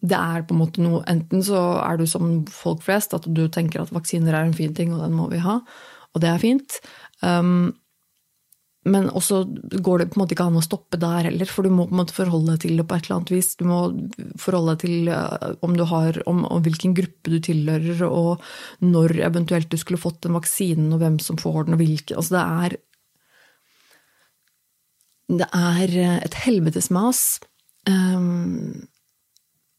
Det 0.03 0.19
er 0.19 0.47
på 0.47 0.55
en 0.57 0.63
måte 0.63 0.83
noe 0.83 1.03
Enten 1.11 1.45
så 1.45 1.61
er 1.85 2.01
du 2.01 2.07
som 2.09 2.41
folk 2.51 2.83
flest, 2.83 3.15
at 3.15 3.29
du 3.29 3.45
tenker 3.53 3.83
at 3.83 3.93
vaksiner 3.95 4.35
er 4.35 4.49
en 4.49 4.57
fin 4.57 4.73
ting, 4.75 4.95
og 4.95 5.05
den 5.05 5.15
må 5.15 5.29
vi 5.31 5.43
ha, 5.45 5.61
og 6.13 6.25
det 6.25 6.31
er 6.33 6.43
fint. 6.43 6.81
Um, 7.21 7.75
men 8.83 9.07
også 9.15 9.45
går 9.79 10.01
det 10.01 10.07
på 10.11 10.17
en 10.17 10.23
måte 10.25 10.35
ikke 10.35 10.45
an 10.51 10.59
å 10.59 10.65
stoppe 10.65 10.99
der 10.99 11.29
heller, 11.29 11.47
for 11.47 11.63
du 11.63 11.71
må 11.71 11.87
på 11.87 11.95
en 11.95 12.01
måte 12.01 12.17
forholde 12.17 12.51
deg 12.51 12.63
til 12.65 12.81
det 12.81 12.87
på 12.91 12.97
et 12.99 13.05
eller 13.07 13.17
annet 13.21 13.31
vis. 13.31 13.51
Du 13.59 13.65
må 13.69 13.81
forholde 14.43 14.75
deg 14.75 14.81
til 14.83 15.11
eh, 15.15 15.45
om 15.63 15.77
du 15.79 15.85
har, 15.87 16.19
om, 16.31 16.41
om 16.51 16.65
hvilken 16.65 16.97
gruppe 16.99 17.31
du 17.31 17.39
tilhører, 17.47 18.03
og 18.09 18.43
når 18.83 19.21
eventuelt 19.29 19.71
du 19.71 19.79
skulle 19.79 20.03
fått 20.03 20.25
den 20.27 20.35
vaksinen, 20.35 20.91
og 20.91 21.03
hvem 21.03 21.21
som 21.23 21.39
får 21.39 21.69
den, 21.69 21.77
og 21.77 21.83
hvilken 21.85 22.19
Altså 22.19 22.35
det 22.35 22.43
er 22.43 22.81
Det 25.33 25.49
er 25.55 25.93
et 26.27 26.35
helvetes 26.43 26.91
mas. 26.91 27.41
Um, 27.89 28.89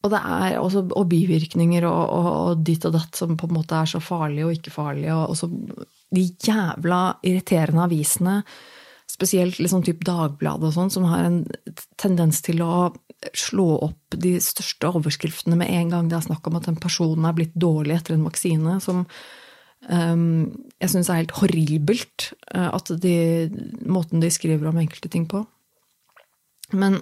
og 0.03 0.11
det 0.11 0.19
er 0.19 0.55
også 0.59 0.83
og 0.91 1.09
bivirkninger 1.11 1.85
og, 1.87 1.99
og, 2.11 2.29
og, 2.31 2.63
ditt 2.67 2.87
og 2.87 2.95
datt 2.95 3.19
som 3.19 3.35
på 3.39 3.47
en 3.47 3.55
måte 3.55 3.75
er 3.75 3.87
så 3.87 4.01
farlige 4.03 4.47
og 4.47 4.55
ikke 4.55 4.73
farlige. 4.73 5.15
Og 5.15 5.35
også 5.35 5.51
de 6.13 6.23
jævla 6.47 7.01
irriterende 7.23 7.85
avisene 7.85 8.37
spesielt 9.13 9.59
liksom 9.61 9.83
typ 9.85 10.01
Dagbladet 10.07 10.71
og 10.71 10.75
sånn, 10.75 10.91
som 10.93 11.05
har 11.09 11.27
en 11.27 11.43
tendens 12.01 12.41
til 12.45 12.63
å 12.65 12.89
slå 13.37 13.67
opp 13.85 14.17
de 14.19 14.35
største 14.43 14.89
overskriftene 14.97 15.57
med 15.59 15.71
en 15.71 15.93
gang 15.93 16.09
det 16.09 16.17
er 16.17 16.25
snakk 16.27 16.49
om 16.49 16.57
at 16.59 16.67
en 16.69 16.79
person 16.81 17.27
er 17.27 17.37
blitt 17.37 17.55
dårlig 17.55 17.97
etter 17.97 18.17
en 18.17 18.25
vaksine. 18.27 18.79
som 18.83 19.05
um, 19.87 20.51
jeg 20.81 20.91
syns 20.91 21.09
er 21.09 21.21
helt 21.21 21.37
horribelt 21.39 22.33
uh, 22.55 22.73
at 22.73 22.91
de, 23.03 23.15
måten 23.85 24.23
de 24.23 24.33
skriver 24.33 24.69
om 24.69 24.81
enkelte 24.81 25.11
ting 25.13 25.29
på. 25.29 25.45
Men 26.73 26.99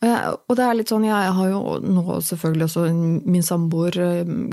og, 0.00 0.06
jeg, 0.08 0.34
og, 0.48 0.52
det 0.56 0.64
er 0.64 0.76
litt 0.78 0.88
sånn, 0.88 1.04
jeg 1.04 1.32
har 1.36 1.48
jo 1.50 1.74
nå 1.84 2.20
selvfølgelig 2.24 2.66
også 2.70 2.84
Min 3.28 3.42
samboer 3.44 3.96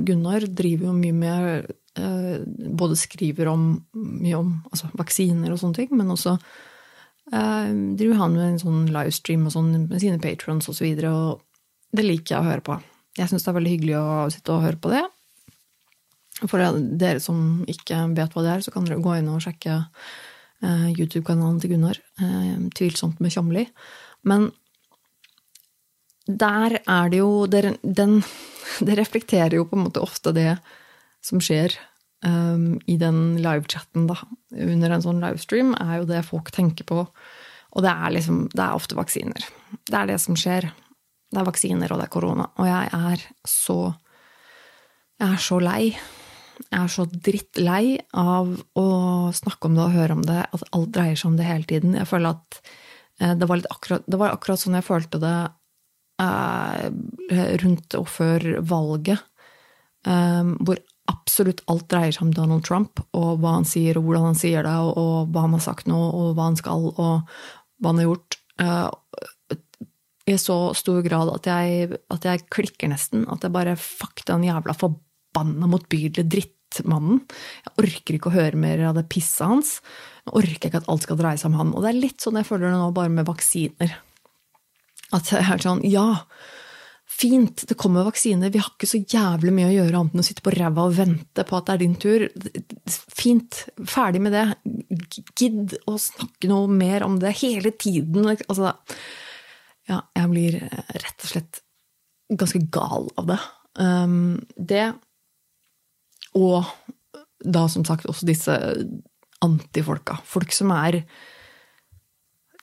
Gunnar 0.03 0.43
driver 0.51 0.89
jo 0.89 0.95
mye 0.97 1.15
med 1.15 1.69
Både 2.75 2.97
skriver 2.99 3.47
om 3.53 3.69
mye 3.95 4.35
om 4.35 4.49
altså, 4.73 4.89
vaksiner 4.99 5.53
og 5.53 5.61
sånne 5.61 5.77
ting, 5.79 5.93
men 5.95 6.11
også 6.11 6.35
uh, 7.33 7.69
driver 7.99 8.21
han 8.21 8.37
med 8.37 8.47
en 8.51 8.61
sånn 8.61 8.85
livestream 8.93 9.47
og 9.47 9.55
sånn 9.55 9.73
med 9.87 9.99
sine 10.03 10.21
patrons 10.23 10.69
osv. 10.71 10.85
Og, 10.87 11.01
så 11.01 11.11
og 11.11 11.97
det 11.97 12.05
liker 12.05 12.35
jeg 12.35 12.41
å 12.41 12.49
høre 12.49 12.65
på. 12.65 12.79
Jeg 13.17 13.31
syns 13.31 13.45
det 13.45 13.51
er 13.51 13.57
veldig 13.57 13.73
hyggelig 13.73 13.97
å 13.99 14.09
sitte 14.33 14.53
og 14.53 14.65
høre 14.65 14.81
på 14.81 14.93
det. 14.93 15.03
For 16.45 16.61
dere 17.01 17.21
som 17.23 17.63
ikke 17.69 18.03
vet 18.17 18.35
hva 18.35 18.43
det 18.45 18.53
er, 18.53 18.63
så 18.65 18.73
kan 18.73 18.85
dere 18.85 19.01
gå 19.01 19.15
inn 19.17 19.29
og 19.33 19.41
sjekke 19.41 19.79
uh, 19.79 20.87
YouTube-kanalen 20.93 21.57
til 21.63 21.73
Gunnar. 21.73 21.99
Uh, 22.21 22.67
tvilsomt 22.77 23.21
med 23.23 23.33
Tjomli. 23.33 23.65
Men 24.27 24.51
der 26.27 26.81
er 26.83 27.09
det 27.09 27.21
jo 27.23 27.47
det 28.87 28.99
reflekterer 28.99 29.57
jo 29.57 29.65
på 29.65 29.79
en 29.79 29.87
måte 29.87 30.03
ofte 30.03 30.35
det 30.35 30.57
som 31.25 31.41
skjer 31.41 31.73
um, 32.25 32.79
i 32.85 32.97
den 32.97 33.37
livechatten, 33.41 34.07
da. 34.09 34.17
Under 34.57 34.93
en 34.93 35.03
sånn 35.05 35.21
livestream, 35.23 35.73
er 35.77 36.01
jo 36.01 36.09
det 36.09 36.25
folk 36.27 36.51
tenker 36.55 36.87
på. 36.87 37.05
Og 37.77 37.83
det 37.85 37.93
er 37.93 38.13
liksom 38.15 38.47
Det 38.53 38.63
er 38.63 38.75
ofte 38.75 38.97
vaksiner. 38.97 39.47
Det 39.85 39.97
er 39.97 40.07
det 40.09 40.19
som 40.23 40.37
skjer. 40.39 40.71
Det 41.27 41.41
er 41.41 41.47
vaksiner, 41.47 41.91
og 41.91 41.99
det 41.99 42.07
er 42.07 42.13
korona. 42.13 42.47
Og 42.57 42.69
jeg 42.69 42.93
er 42.93 43.25
så 43.45 43.95
Jeg 45.19 45.33
er 45.33 45.41
så 45.41 45.59
lei. 45.59 45.83
Jeg 46.71 46.79
er 46.79 46.89
så 46.91 47.05
drittlei 47.05 47.85
av 48.17 48.49
å 48.77 48.87
snakke 49.33 49.69
om 49.69 49.77
det 49.77 49.85
og 49.85 49.95
høre 49.95 50.17
om 50.17 50.25
det, 50.25 50.41
at 50.53 50.65
alt 50.73 50.91
dreier 50.93 51.17
seg 51.17 51.31
om 51.31 51.37
det 51.37 51.47
hele 51.47 51.69
tiden. 51.69 51.95
Jeg 51.97 52.09
føler 52.09 52.35
at 52.35 52.59
eh, 53.21 53.33
det 53.37 53.47
var, 53.49 53.61
akkurat, 53.73 54.05
det 54.05 54.19
var 54.21 54.33
akkurat 54.33 54.61
sånn 54.61 54.77
jeg 54.77 54.85
følte 54.87 55.21
det 55.21 55.35
eh, 56.21 57.57
rundt 57.63 57.97
og 57.97 58.09
før 58.09 58.47
valget, 58.73 59.25
eh, 60.09 60.53
hvor 60.65 60.81
absolutt 61.11 61.63
alt 61.71 61.87
dreier 61.91 62.13
seg 62.15 62.27
om 62.27 62.33
Donald 62.35 62.65
Trump, 62.67 63.01
og 63.17 63.39
hva 63.41 63.57
han 63.57 63.67
sier, 63.67 63.97
og 63.97 64.07
hvordan 64.07 64.29
han 64.31 64.39
sier 64.39 64.65
det, 64.67 64.73
og, 64.83 64.97
og 64.97 65.31
hva 65.33 65.45
han 65.45 65.55
har 65.57 65.63
sagt 65.63 65.89
nå, 65.89 65.97
og 65.97 66.35
hva 66.37 66.49
han 66.49 66.59
skal, 66.59 66.89
og 66.93 67.29
hva 67.81 67.93
han 67.93 68.01
har 68.01 68.09
gjort. 68.09 68.37
Uh, 68.57 69.55
I 70.27 70.37
så 70.41 70.57
stor 70.77 71.01
grad 71.05 71.31
at 71.33 71.49
jeg, 71.49 71.99
at 72.13 72.27
jeg 72.27 72.45
klikker 72.53 72.91
nesten. 72.91 73.27
At 73.31 73.45
jeg 73.45 73.55
bare 73.55 73.77
Fuck 73.79 74.25
den 74.27 74.47
jævla 74.47 74.75
forbanna 74.75 75.69
motbydelige 75.71 76.27
drittmannen. 76.33 77.21
Jeg 77.67 77.75
orker 77.85 78.17
ikke 78.17 78.31
å 78.31 78.37
høre 78.37 78.59
mer 78.59 78.83
av 78.89 78.97
det 78.97 79.07
pisset 79.13 79.47
hans. 79.47 79.77
Jeg 80.25 80.35
orker 80.41 80.71
ikke 80.71 80.83
at 80.83 80.91
alt 80.91 81.07
skal 81.07 81.21
dreie 81.21 81.39
seg 81.39 81.53
om 81.53 81.61
han. 81.61 81.73
Og 81.75 81.85
det 81.85 81.93
er 81.93 82.01
litt 82.01 82.23
sånn 82.23 82.41
jeg 82.41 82.49
føler 82.49 82.67
det 82.67 82.75
nå, 82.75 82.91
bare 82.97 83.13
med 83.13 83.29
vaksiner. 83.29 83.95
At 85.15 85.31
jeg 85.31 85.45
er 85.45 85.63
sånn, 85.63 85.85
ja, 85.87 86.09
fint, 87.07 87.63
det 87.69 87.77
kommer 87.79 88.05
vaksiner, 88.05 88.51
vi 88.53 88.61
har 88.61 88.69
ikke 88.73 88.89
så 88.89 88.99
jævlig 88.99 89.53
mye 89.55 89.69
å 89.69 89.75
gjøre 89.75 90.01
annet 90.01 90.15
enn 90.15 90.23
å 90.23 90.27
sitte 90.27 90.43
på 90.45 90.53
ræva 90.53 90.87
og 90.87 90.97
vente 90.97 91.45
på 91.47 91.57
at 91.57 91.69
det 91.69 91.75
er 91.75 91.81
din 91.83 91.95
tur. 92.01 92.25
Fint, 93.17 93.61
ferdig 93.89 94.21
med 94.25 94.35
det. 94.35 94.45
Gidd 95.39 95.77
å 95.87 95.95
snakke 96.01 96.51
noe 96.51 96.67
mer 96.71 97.05
om 97.07 97.17
det 97.21 97.33
hele 97.41 97.71
tiden. 97.79 98.27
Altså, 98.35 98.75
ja, 99.87 100.01
jeg 100.19 100.33
blir 100.33 100.59
rett 100.67 101.23
og 101.23 101.31
slett 101.31 101.61
ganske 102.37 102.61
gal 102.75 103.07
av 103.17 103.31
det. 103.31 103.39
Um, 103.79 104.37
det 104.57 104.89
og 106.37 106.65
da 107.37 107.67
som 107.69 107.85
sagt 107.85 108.07
også 108.09 108.27
disse 108.27 108.53
antifolka. 109.45 110.17
Folk 110.25 110.53
som 110.55 110.73
er 110.75 111.03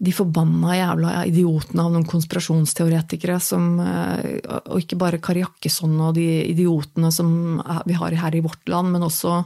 de 0.00 0.12
forbanna 0.14 0.74
jævla 0.74 1.12
idiotene 1.28 1.84
av 1.84 1.92
noen 1.94 2.06
konspirasjonsteoretikere 2.08 3.36
som 3.42 3.78
eh, 3.82 4.40
Og 4.72 4.82
ikke 4.82 4.98
bare 4.98 5.20
Kari 5.22 5.44
Jakkesson 5.44 5.94
og 6.02 6.16
de 6.18 6.26
idiotene 6.50 7.12
som 7.14 7.62
vi 7.86 7.96
har 7.98 8.16
her 8.18 8.34
i 8.34 8.42
vårt 8.44 8.68
land, 8.70 8.94
men 8.94 9.06
også 9.06 9.44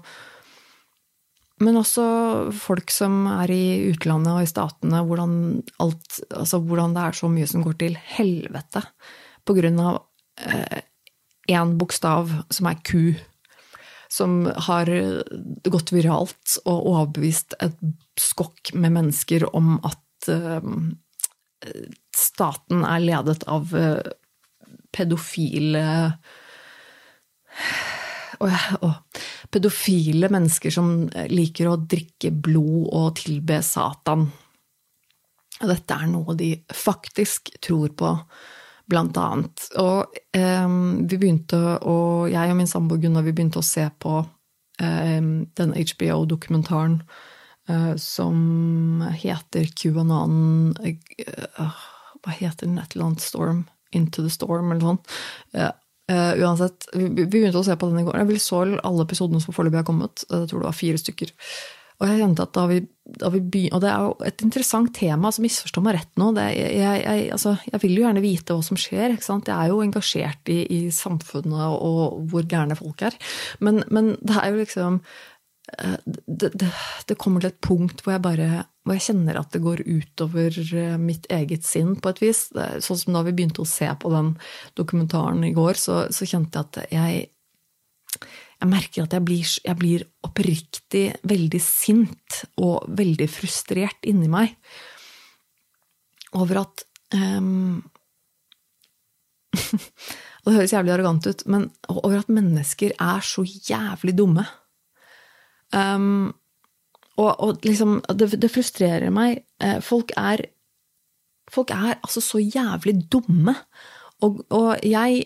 men 1.58 1.74
også 1.74 2.02
folk 2.54 2.92
som 2.94 3.24
er 3.32 3.50
i 3.50 3.88
utlandet 3.90 4.30
og 4.30 4.44
i 4.44 4.50
statene, 4.50 5.00
hvordan, 5.02 5.32
alt, 5.82 6.20
altså 6.30 6.61
hvordan 6.62 6.92
det 6.94 7.02
er 7.02 7.16
så 7.18 7.30
mye 7.32 7.48
som 7.50 7.64
går 7.64 7.74
til 7.80 7.96
helvete 8.12 8.84
på 9.42 9.56
grunn 9.56 9.80
av 9.82 9.98
én 10.38 11.58
eh, 11.58 11.74
bokstav 11.80 12.30
som 12.54 12.70
er 12.70 12.78
ku 12.87 13.18
som 14.08 14.46
har 14.68 14.88
gått 15.68 15.92
viralt 15.92 16.54
og 16.64 16.87
overbevist 16.92 17.58
et 17.61 17.76
skokk 18.18 18.72
med 18.72 18.94
mennesker 18.94 19.44
om 19.50 19.76
at 19.82 19.98
uh, 20.33 20.61
staten 22.16 22.85
er 22.87 23.04
ledet 23.04 23.44
av 23.50 23.74
uh, 23.76 24.00
pedofile 24.94 25.87
uh, 28.42 28.94
Pedofile 29.48 30.28
mennesker 30.31 30.70
som 30.74 31.09
liker 31.33 31.68
å 31.70 31.81
drikke 31.81 32.31
blod 32.31 32.88
og 32.92 33.16
tilbe 33.22 33.62
Satan. 33.64 34.26
Og 35.59 35.70
dette 35.72 35.96
er 35.96 36.11
noe 36.11 36.37
de 36.38 36.52
faktisk 36.74 37.50
tror 37.64 37.94
på 37.98 38.12
blant 38.88 39.18
annet. 39.20 39.64
Og 39.81 40.18
eh, 40.37 40.68
vi 40.68 41.18
begynte 41.18 41.61
å, 41.81 41.96
jeg 42.31 42.52
og 42.52 42.59
min 42.59 42.70
samboer 42.70 43.02
Gunnar, 43.02 43.26
vi 43.26 43.35
begynte 43.37 43.61
å 43.61 43.66
se 43.66 43.85
på 44.00 44.20
eh, 44.83 45.18
den 45.61 45.74
HBO-dokumentaren 45.76 47.00
eh, 47.02 47.27
som 48.00 49.02
heter 49.20 49.68
QAnon 49.76 50.38
uh, 50.78 51.83
Hva 52.24 52.37
heter 52.38 52.66
den? 52.66 52.78
Et 52.81 52.94
eller 52.96 53.11
annet 53.11 53.24
Storm? 53.24 53.66
Into 53.92 54.24
the 54.24 54.33
Storm, 54.33 54.70
eller 54.72 54.83
noe 54.83 54.96
sånt. 54.96 55.12
Uh, 56.09 56.33
uansett, 56.40 56.88
vi, 56.94 57.09
begynte 57.24 57.61
å 57.61 57.66
se 57.66 57.76
på 57.76 57.88
den 57.90 58.00
i 58.00 58.07
går. 58.07 58.16
Jeg 58.22 58.31
vil 58.31 58.40
så 58.40 58.62
alle 58.64 59.04
episodene 59.04 59.40
som 59.44 59.57
foreløpig 59.57 59.83
har 59.83 59.88
kommet. 59.88 60.24
Jeg 60.24 60.48
tror 60.48 60.62
det 60.62 60.70
var 60.70 60.76
fire 60.76 61.00
stykker. 61.00 61.35
Og 61.98 62.07
jeg 62.07 62.20
kjente 62.20 62.44
at 62.46 62.52
da 62.54 62.64
vi, 62.70 62.76
da 63.18 63.28
vi 63.35 63.40
begynte, 63.42 63.74
Og 63.74 63.83
det 63.83 63.88
er 63.90 64.04
jo 64.07 64.12
et 64.28 64.42
interessant 64.46 64.92
tema, 64.94 65.33
så 65.35 65.42
misforstå 65.42 65.83
meg 65.83 65.96
rett 65.96 66.20
nå. 66.20 66.31
Det, 66.37 66.44
jeg, 66.54 67.00
jeg, 67.02 67.24
altså, 67.35 67.57
jeg, 67.66 67.81
vil 67.83 67.96
jo 67.96 68.04
gjerne 68.04 68.22
vite 68.22 68.54
hva 68.54 68.66
som 68.66 68.78
skjer. 68.78 69.16
ikke 69.16 69.26
sant? 69.26 69.50
Jeg 69.50 69.59
er 69.59 69.72
jo 69.72 69.83
engasjert 69.83 70.52
i, 70.54 70.61
i 70.76 70.81
samfunnet 70.94 71.59
og 71.74 72.20
hvor 72.31 72.46
gærne 72.46 72.78
folk 72.78 73.02
er. 73.09 73.18
Men, 73.64 73.83
men, 73.90 74.14
det 74.22 74.38
er 74.38 74.52
jo 74.52 74.62
liksom 74.62 75.00
eh, 75.02 75.38
det, 75.68 76.50
det, 76.54 76.68
det, 77.07 77.16
kommer 77.20 77.42
til 77.44 77.52
et 77.52 77.61
punkt 77.64 78.00
hvor 78.02 78.14
jeg 78.14 78.24
bare 78.24 78.48
hvor 78.88 78.96
jeg 78.96 79.04
kjenner 79.11 79.37
at 79.37 79.52
det 79.52 79.61
går 79.61 79.83
utover 79.85 80.54
eh, 80.64 80.94
mitt 81.00 81.26
eget 81.33 81.66
sinn, 81.68 81.92
på 82.00 82.12
et 82.12 82.22
vis. 82.22 82.46
Sånn 82.85 83.00
som 83.02 83.16
da 83.16 83.22
vi 83.26 83.35
begynte 83.37 83.61
å 83.61 83.68
se 83.68 83.88
på 84.00 84.12
den 84.14 84.33
dokumentaren 84.81 85.44
i 85.44 85.52
går, 85.57 85.76
så, 85.76 86.07
så 86.14 86.28
kjente 86.28 86.62
jeg 86.62 86.68
at 86.68 86.94
jeg 86.94 87.26
jeg 88.59 88.70
merker 88.72 89.04
at 89.04 89.14
jeg 89.14 89.22
blir, 89.22 89.50
jeg 89.68 89.78
blir, 89.78 90.04
oppriktig 90.26 91.04
veldig 91.31 91.61
sint 91.62 92.40
og 92.59 92.88
veldig 92.98 93.28
frustrert 93.31 94.09
inni 94.11 94.26
meg 94.31 94.57
over 96.37 96.64
at 96.64 96.83
um, 97.14 97.78
det 100.44 100.57
høres 100.57 100.74
jævlig 100.74 100.92
arrogant 100.96 101.28
ut, 101.31 101.44
men 101.46 101.68
over 101.92 102.18
at 102.18 102.33
mennesker 102.33 102.96
er 102.98 103.22
så 103.24 103.46
jævlig 103.46 104.16
dumme. 104.18 104.44
Um, 105.74 106.35
og, 107.18 107.33
og, 107.42 107.64
liksom 107.66 107.98
det, 108.14 108.31
det, 108.38 108.50
frustrerer 108.52 109.11
meg. 109.14 109.42
Eh, 109.62 109.81
folk 109.85 110.14
er 110.16 110.48
Folk 111.48 111.70
er 111.72 111.94
altså 112.04 112.20
så 112.20 112.38
jævlig 112.44 113.07
dumme. 113.09 113.54
Og, 114.20 114.42
og 114.52 114.83
jeg 114.85 115.22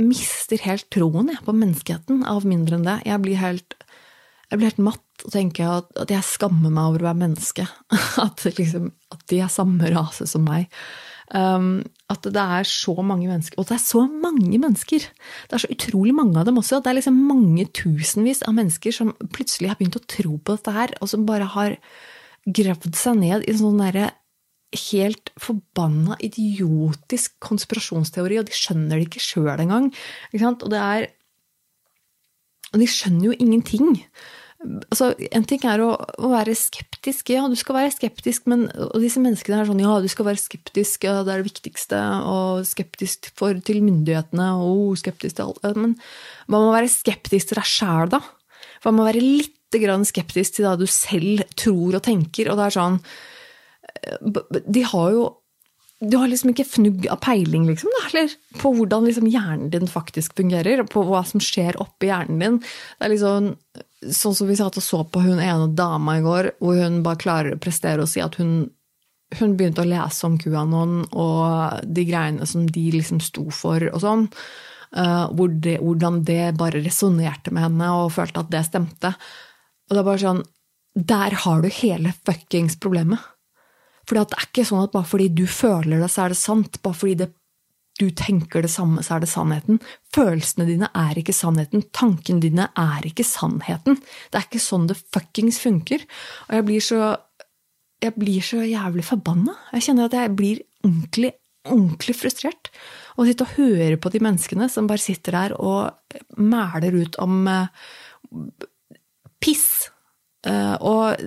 mister 0.00 0.62
helt 0.64 0.86
troen 0.88 1.28
jeg, 1.28 1.42
på 1.44 1.52
menneskeheten 1.52 2.22
av 2.24 2.46
mindre 2.48 2.78
enn 2.78 2.86
det. 2.86 2.94
Jeg 3.04 3.20
blir 3.20 3.36
helt, 3.36 3.76
jeg 4.48 4.56
blir 4.56 4.70
helt 4.70 4.80
matt 4.80 5.26
og 5.26 5.34
tenker 5.34 5.74
at, 5.74 5.90
at, 6.00 6.14
jeg 6.14 6.24
skammer 6.24 6.72
meg 6.72 6.88
over 6.88 7.04
å 7.04 7.08
være 7.10 7.20
menneske. 7.26 7.66
At, 8.24 8.46
liksom, 8.56 8.88
at 9.12 9.26
de 9.28 9.42
er 9.44 9.52
samme 9.52 9.92
rase 9.92 10.24
som 10.30 10.48
meg. 10.48 10.72
Um, 11.32 11.80
at 12.12 12.26
det 12.28 12.36
er 12.36 12.66
så 12.68 12.92
mange 13.00 13.24
mennesker. 13.24 13.56
Og 13.56 13.68
det 13.70 13.78
er 13.78 13.80
så 13.80 14.02
mange 14.04 14.58
mennesker! 14.60 15.06
Det 15.48 15.56
er 15.56 15.62
så 15.64 15.70
utrolig 15.72 16.12
mange 16.12 16.36
av 16.36 16.44
dem 16.48 16.58
også. 16.60 16.82
Det 16.84 16.90
er 16.90 16.98
liksom 16.98 17.22
mange 17.24 17.64
tusenvis 17.72 18.42
av 18.44 18.56
mennesker 18.58 18.92
som 18.92 19.14
plutselig 19.32 19.70
har 19.70 19.78
begynt 19.80 19.96
å 19.96 20.04
tro 20.04 20.36
på 20.36 20.58
dette 20.58 20.74
her, 20.76 20.92
og 21.00 21.08
som 21.08 21.24
bare 21.28 21.48
har 21.54 21.78
gravd 22.44 22.98
seg 22.98 23.16
ned 23.22 23.46
i 23.46 23.54
en 23.54 23.62
sånn 23.62 23.80
derre 23.80 24.10
helt 24.90 25.32
forbanna 25.40 26.18
idiotisk 26.24 27.38
konspirasjonsteori, 27.44 28.38
og 28.40 28.48
de 28.48 28.56
skjønner 28.56 28.98
det 28.98 29.08
ikke 29.08 29.24
sjøl 29.24 29.52
engang. 29.56 29.90
Og 30.32 30.68
det 30.72 30.84
er 30.84 31.10
Og 32.72 32.80
de 32.80 32.86
skjønner 32.88 33.26
jo 33.26 33.34
ingenting. 33.36 33.98
Altså, 34.62 35.10
en 35.34 35.46
ting 35.48 35.64
er 35.66 35.82
å, 35.82 35.90
å, 35.98 36.28
være 36.30 36.54
skeptisk. 36.58 37.32
Ja, 37.34 37.48
du 37.50 37.56
skal 37.58 37.76
være 37.80 37.94
skeptisk, 37.94 38.46
men 38.50 38.68
disse 39.02 39.22
menneskene 39.22 39.58
er 39.62 39.68
sånn 39.68 39.82
Ja, 39.82 39.96
du 40.02 40.06
skal 40.10 40.28
være 40.28 40.42
skeptisk, 40.42 41.06
ja, 41.08 41.20
det 41.26 41.34
er 41.34 41.42
det 41.42 41.48
viktigste. 41.48 41.98
Og 42.30 42.62
skeptisk 42.68 43.32
for, 43.38 43.58
til 43.66 43.82
myndighetene, 43.82 44.52
og 44.62 44.94
skeptisk 45.00 45.38
til 45.40 45.50
alt. 45.50 45.80
Men 45.80 45.96
man 46.46 46.68
må 46.68 46.70
være 46.74 46.92
skeptisk 46.92 47.50
til 47.50 47.58
deg 47.58 47.68
sjæl, 47.72 48.14
da. 48.14 48.22
Hva 48.82 48.90
man 48.92 49.02
må 49.02 49.10
være 49.10 49.24
litt 49.24 49.58
skeptisk 49.72 50.58
til 50.58 50.66
det 50.68 50.74
du 50.82 50.86
selv 50.90 51.46
tror 51.56 51.96
og 51.96 52.02
tenker. 52.04 52.50
Og 52.52 52.58
det 52.58 52.66
er 52.66 52.74
sånn 52.76 52.98
De 54.68 54.82
har 54.84 55.14
jo 55.14 55.22
du 56.02 56.16
har 56.18 56.26
liksom 56.28 56.50
ikke 56.50 56.66
fnugg 56.66 57.06
av 57.12 57.20
peiling 57.22 57.62
liksom, 57.68 57.90
da, 57.94 58.02
eller 58.10 58.32
på 58.58 58.72
hvordan 58.74 59.04
liksom 59.06 59.28
hjernen 59.30 59.70
din 59.70 59.86
faktisk 59.86 60.34
fungerer. 60.38 60.82
På 60.90 61.04
hva 61.06 61.20
som 61.28 61.42
skjer 61.42 61.78
oppi 61.82 62.08
hjernen 62.10 62.42
din. 62.42 62.56
Det 62.98 63.06
er 63.06 63.12
liksom 63.12 63.52
sånn 64.10 64.34
som 64.34 64.48
vi 64.50 64.56
satt 64.58 64.80
og 64.80 64.82
så 64.82 65.02
på 65.06 65.22
hun 65.22 65.38
ene 65.38 65.68
dama 65.78 66.16
i 66.18 66.24
går, 66.24 66.52
hvor 66.58 66.80
hun 66.80 67.02
bare 67.06 67.20
klarer 67.22 67.54
å 67.54 67.60
prestere 67.62 68.02
og 68.02 68.10
si 68.10 68.22
at 68.24 68.34
hun, 68.40 68.64
hun 69.38 69.54
begynte 69.58 69.84
å 69.84 69.88
lese 69.88 70.26
om 70.26 70.40
QAnon 70.42 71.04
og 71.12 71.86
de 71.86 72.06
greiene 72.08 72.48
som 72.50 72.66
de 72.66 72.86
liksom 72.96 73.22
sto 73.22 73.46
for 73.54 73.86
og 73.92 74.02
sånn. 74.02 74.26
Uh, 74.92 75.30
hvor 75.32 75.54
det, 75.64 75.78
hvordan 75.80 76.18
det 76.28 76.56
bare 76.58 76.82
resonnerte 76.82 77.54
med 77.54 77.64
henne, 77.64 77.86
og 77.96 78.10
følte 78.12 78.42
at 78.42 78.50
det 78.52 78.66
stemte. 78.66 79.14
Og 79.88 79.94
det 79.94 80.02
er 80.02 80.08
bare 80.10 80.20
sånn 80.20 80.42
Der 80.92 81.32
har 81.46 81.62
du 81.62 81.70
hele 81.72 82.10
fuckings 82.26 82.74
problemet. 82.76 83.22
For 84.08 84.18
det 84.18 84.36
er 84.36 84.48
ikke 84.48 84.66
sånn 84.66 84.84
at 84.86 84.94
bare 84.94 85.08
fordi 85.08 85.28
du 85.32 85.44
føler 85.50 86.02
det, 86.02 86.10
så 86.10 86.24
er 86.24 86.34
det 86.34 86.40
sant. 86.40 86.78
Bare 86.84 86.98
fordi 86.98 87.16
det, 87.22 87.28
du 88.00 88.08
tenker 88.18 88.64
det 88.64 88.72
samme, 88.72 89.04
så 89.04 89.16
er 89.16 89.24
det 89.24 89.30
sannheten. 89.30 89.82
Følelsene 90.14 90.66
dine 90.68 90.88
er 90.98 91.18
ikke 91.20 91.34
sannheten. 91.36 91.84
Tankene 91.94 92.42
dine 92.42 92.70
er 92.78 93.06
ikke 93.08 93.26
sannheten. 93.26 94.00
Det 94.32 94.40
er 94.40 94.48
ikke 94.48 94.62
sånn 94.62 94.88
det 94.90 94.98
fuckings 95.14 95.60
funker. 95.62 96.06
Og 96.48 96.58
jeg 96.58 96.66
blir 96.70 96.84
så, 96.88 97.12
jeg 98.02 98.16
blir 98.18 98.48
så 98.48 98.64
jævlig 98.66 99.06
forbanna. 99.06 99.56
Jeg 99.76 99.88
kjenner 99.88 100.10
at 100.10 100.18
jeg 100.18 100.34
blir 100.40 100.66
ordentlig, 100.82 101.32
ordentlig 101.68 102.18
frustrert. 102.18 102.72
Og 103.16 103.28
sitte 103.28 103.46
og 103.46 103.56
høre 103.58 104.00
på 104.00 104.10
de 104.12 104.22
menneskene 104.24 104.70
som 104.72 104.88
bare 104.90 105.02
sitter 105.02 105.36
der 105.36 105.56
og 105.60 106.22
mæler 106.40 106.96
ut 106.96 107.18
om 107.22 107.42
eh, 107.50 107.90
piss 109.42 109.92
Uh, 110.42 110.74
og 110.82 111.20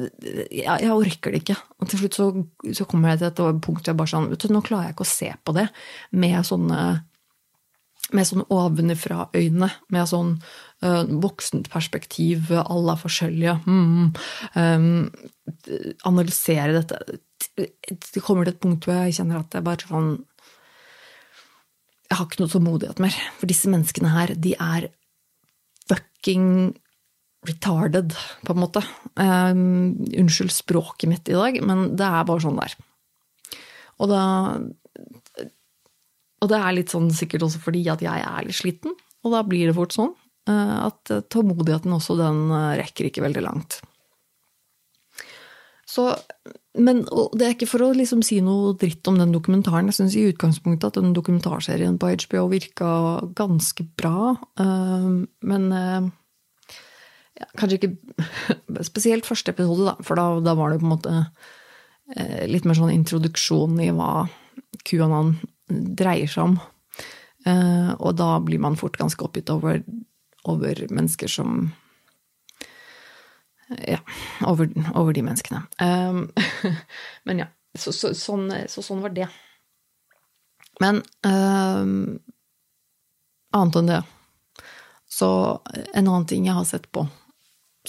ja, 0.52 0.76
jeg 0.84 0.92
orker 0.92 1.32
det 1.32 1.44
ikke. 1.44 1.56
Og 1.80 1.88
til 1.88 2.02
slutt 2.02 2.18
så, 2.18 2.26
så 2.76 2.88
kommer 2.90 3.14
jeg 3.14 3.22
til 3.22 3.30
et 3.32 3.62
punkt 3.64 3.80
hvor 3.80 3.92
jeg 3.94 4.00
bare 4.02 4.12
sånn 4.12 4.28
vet 4.32 4.44
du, 4.44 4.52
Nå 4.52 4.64
klarer 4.66 4.90
jeg 4.90 4.98
ikke 4.98 5.08
å 5.08 5.14
se 5.14 5.30
på 5.40 5.56
det 5.56 5.70
med 6.12 6.42
sånne 6.48 6.82
med 8.14 8.28
sånn 8.28 8.44
ovenfra-øyne, 8.54 9.70
med 9.94 10.10
sånn 10.12 10.36
uh, 10.86 11.08
voksent 11.24 11.72
perspektiv, 11.74 12.52
alle 12.54 12.94
er 12.94 13.02
forskjellige 13.02 13.56
mm, 13.66 14.12
um, 14.62 14.92
Analysere 16.06 16.76
dette 16.76 17.00
Det 17.56 18.22
kommer 18.22 18.46
til 18.46 18.54
et 18.54 18.62
punkt 18.62 18.86
hvor 18.86 19.00
jeg 19.00 19.18
kjenner 19.18 19.42
at 19.42 19.58
jeg 19.58 19.66
bare 19.66 19.90
sånn 19.90 20.12
Jeg 22.12 22.20
har 22.20 22.28
ikke 22.28 22.44
noe 22.44 22.54
tålmodighet 22.54 23.02
mer. 23.02 23.18
For 23.40 23.50
disse 23.50 23.72
menneskene 23.72 24.12
her, 24.14 24.36
de 24.38 24.54
er 24.62 24.90
fucking 25.90 26.76
retarded, 27.48 28.16
på 28.46 28.54
en 28.56 28.62
måte. 28.62 28.84
Um, 29.16 29.96
unnskyld 30.10 30.54
språket 30.54 31.10
mitt 31.12 31.32
i 31.32 31.38
dag, 31.38 31.60
men 31.66 31.92
det 31.98 32.08
er 32.08 32.28
bare 32.28 32.44
sånn 32.44 32.60
det 32.60 32.70
er. 32.70 32.78
Og 34.04 34.12
da 34.12 34.24
Og 36.44 36.52
det 36.52 36.58
er 36.60 36.76
litt 36.76 36.92
sånn 36.92 37.08
sikkert 37.16 37.46
også 37.48 37.62
fordi 37.64 37.86
at 37.90 38.04
jeg 38.04 38.22
er 38.22 38.46
litt 38.46 38.58
sliten, 38.58 38.94
og 39.26 39.34
da 39.34 39.42
blir 39.48 39.70
det 39.70 39.76
fort 39.78 39.96
sånn 39.96 40.12
uh, 40.52 40.90
at 40.92 41.14
tålmodigheten 41.34 41.94
også, 41.96 42.18
den 42.20 42.48
uh, 42.52 42.76
rekker 42.78 43.10
ikke 43.10 43.24
veldig 43.26 43.44
langt. 43.46 43.80
Så, 45.90 46.10
men 46.82 47.04
det 47.38 47.46
er 47.46 47.56
ikke 47.56 47.70
for 47.70 47.86
å 47.86 47.94
liksom 47.96 48.24
si 48.26 48.42
noe 48.44 48.74
dritt 48.78 49.06
om 49.08 49.20
den 49.22 49.32
dokumentaren. 49.34 49.88
Jeg 49.90 50.00
syns 50.00 50.18
i 50.18 50.26
utgangspunktet 50.32 50.92
at 50.92 51.00
den 51.00 51.16
dokumentarserien 51.16 51.98
på 52.02 52.12
HBO 52.26 52.48
virka 52.52 52.92
ganske 53.38 53.88
bra, 53.98 54.36
uh, 54.60 55.10
men 55.24 55.68
ja, 57.36 57.48
Kanskje 57.60 57.80
ikke 57.80 58.84
spesielt 58.90 59.28
første 59.28 59.52
episode, 59.52 59.90
da, 59.90 59.96
for 60.06 60.20
da, 60.20 60.28
da 60.44 60.56
var 60.58 60.72
det 60.72 60.82
på 60.82 60.88
en 60.88 60.94
måte 60.94 61.16
eh, 62.16 62.46
litt 62.50 62.68
mer 62.68 62.78
sånn 62.80 62.94
introduksjon 62.94 63.80
i 63.84 63.92
hva 63.96 64.28
QAnon 64.88 65.36
dreier 65.68 66.30
seg 66.32 66.52
om. 66.52 66.60
Eh, 67.46 67.92
og 68.00 68.16
da 68.20 68.36
blir 68.44 68.62
man 68.64 68.78
fort 68.80 68.98
ganske 69.00 69.26
oppgitt 69.26 69.52
over, 69.54 69.82
over 70.48 70.86
mennesker 70.92 71.32
som 71.32 71.74
Ja, 73.82 73.98
over, 74.46 74.70
over 74.94 75.14
de 75.14 75.24
menneskene. 75.26 75.64
Eh, 75.82 76.72
men 77.28 77.44
ja, 77.44 77.50
så, 77.74 77.92
så, 77.92 78.14
sånn, 78.14 78.48
så, 78.70 78.84
sånn, 78.86 79.02
var 79.04 79.14
det. 79.16 79.28
Men 80.80 81.02
um, 81.26 82.20
annet 83.56 83.80
enn 83.80 83.90
det 83.90 84.02
så 85.16 85.30
en 85.94 86.08
annen 86.08 86.26
ting 86.28 86.48
jeg 86.50 86.58
har 86.58 86.66
sett 86.68 86.90
på 86.92 87.06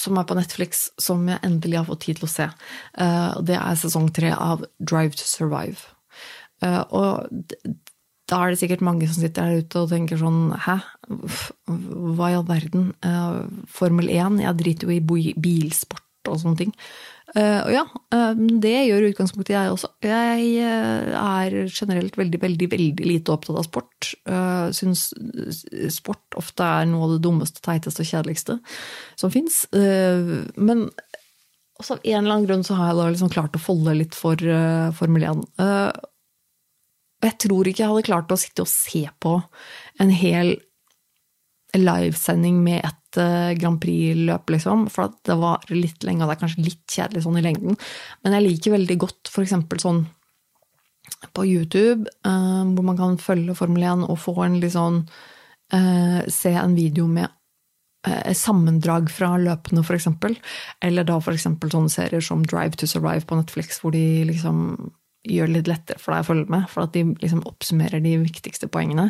som 0.00 0.18
er 0.18 0.26
på 0.28 0.36
Netflix, 0.38 0.86
som 1.00 1.26
jeg 1.28 1.42
endelig 1.46 1.80
har 1.80 1.88
fått 1.88 2.04
tid 2.06 2.20
til 2.20 2.28
å 2.28 2.32
se. 2.32 2.48
Eh, 2.98 3.34
det 3.48 3.58
er 3.58 3.80
sesong 3.80 4.10
tre 4.14 4.32
av 4.34 4.64
Drive 4.78 5.18
to 5.18 5.26
Survive. 5.28 5.88
Eh, 6.64 6.82
og 6.90 7.26
da 8.26 8.40
er 8.42 8.52
det 8.52 8.60
sikkert 8.60 8.84
mange 8.84 9.06
som 9.08 9.22
sitter 9.22 9.46
der 9.46 9.62
ute 9.62 9.82
og 9.82 9.90
tenker 9.92 10.18
sånn 10.18 10.50
Hæ? 10.64 10.80
Hva 11.06 12.30
i 12.32 12.38
all 12.38 12.46
verden? 12.48 12.88
Eh, 13.06 13.42
Formel 13.70 14.10
1? 14.10 14.40
Jeg 14.42 14.58
driter 14.62 14.90
jo 14.90 14.96
i 14.96 15.34
bilsport 15.38 16.30
og 16.30 16.40
sånne 16.42 16.64
ting. 16.64 16.72
Uh, 17.36 17.66
og 17.66 17.72
ja, 17.74 17.82
uh, 18.14 18.38
det 18.64 18.72
gjør 18.88 19.10
utgangspunktet 19.10 19.52
jeg 19.52 19.72
også. 19.74 19.90
Jeg 20.06 20.46
uh, 20.64 21.16
er 21.20 21.56
generelt 21.68 22.16
veldig, 22.16 22.40
veldig 22.40 22.68
veldig 22.72 23.08
lite 23.10 23.34
opptatt 23.34 23.58
av 23.60 23.66
sport. 23.66 24.08
Syns 24.76 25.10
sport 25.92 26.36
ofte 26.38 26.64
er 26.64 26.88
noe 26.88 27.04
av 27.06 27.14
det 27.16 27.22
dummeste, 27.26 27.60
teiteste 27.64 28.04
og 28.04 28.08
kjedeligste 28.08 28.56
som 29.18 29.32
fins. 29.34 29.64
men 29.72 30.84
også 31.76 31.96
av 31.96 32.04
en 32.04 32.18
eller 32.20 32.34
annen 32.34 32.46
grunn 32.48 32.64
så 32.64 32.76
har 32.78 32.90
jeg 32.90 32.98
da 32.98 33.08
liksom 33.12 33.32
klart 33.32 33.56
å 33.58 33.62
folde 33.62 33.96
litt 33.98 34.16
for 34.16 34.40
Formel 34.96 35.26
1. 35.28 35.42
jeg 37.26 37.38
tror 37.46 37.68
ikke 37.68 37.82
jeg 37.82 37.92
hadde 37.92 38.06
klart 38.08 38.32
å 38.32 38.38
sitte 38.40 38.64
og 38.64 38.70
se 38.70 39.02
på 39.20 39.34
en 40.02 40.12
hel 40.14 40.54
livesending 41.76 42.62
med 42.64 42.86
et 43.16 43.22
uh, 43.22 43.54
Grand 43.58 43.78
Prix-løp, 43.80 44.50
liksom. 44.54 44.86
For 44.92 45.14
det 45.26 45.38
var 45.40 45.64
litt 45.72 46.04
lenge, 46.06 46.24
og 46.24 46.30
det 46.30 46.36
er 46.36 46.42
kanskje 46.42 46.66
litt 46.66 46.84
kjedelig 46.92 47.24
sånn 47.24 47.40
i 47.40 47.44
lengden. 47.46 47.78
Men 48.24 48.36
jeg 48.36 48.46
liker 48.46 48.76
veldig 48.76 48.98
godt 49.06 49.32
f.eks. 49.32 49.56
sånn 49.82 50.04
på 51.36 51.46
YouTube, 51.46 52.10
uh, 52.26 52.62
hvor 52.74 52.86
man 52.86 53.00
kan 53.00 53.16
følge 53.22 53.56
Formel 53.58 53.86
1 53.86 54.06
og 54.10 54.20
få 54.20 54.36
en 54.44 54.60
litt 54.62 54.74
sånn 54.74 55.02
uh, 55.74 56.20
Se 56.28 56.52
en 56.52 56.76
video 56.78 57.08
med 57.10 57.32
sammendrag 58.38 59.08
fra 59.10 59.32
løpene, 59.34 59.82
f.eks. 59.82 60.04
Eller 60.86 61.06
da 61.08 61.16
f.eks. 61.18 61.48
sånne 61.58 61.90
serier 61.90 62.22
som 62.22 62.44
Drive 62.46 62.78
to 62.78 62.86
Survive 62.86 63.26
på 63.26 63.34
Netflix, 63.34 63.80
hvor 63.82 63.90
de 63.96 64.28
liksom 64.28 64.92
gjør 65.26 65.50
det 65.50 65.56
litt 65.56 65.70
lettere 65.70 66.02
for 66.02 66.14
deg 66.14 66.24
å 66.24 66.28
følge 66.28 66.52
med, 66.54 66.68
for 66.72 66.86
at 66.86 66.94
de 66.96 67.02
liksom 67.22 67.42
oppsummerer 67.48 68.02
de 68.04 68.14
viktigste 68.22 68.68
poengene. 68.72 69.08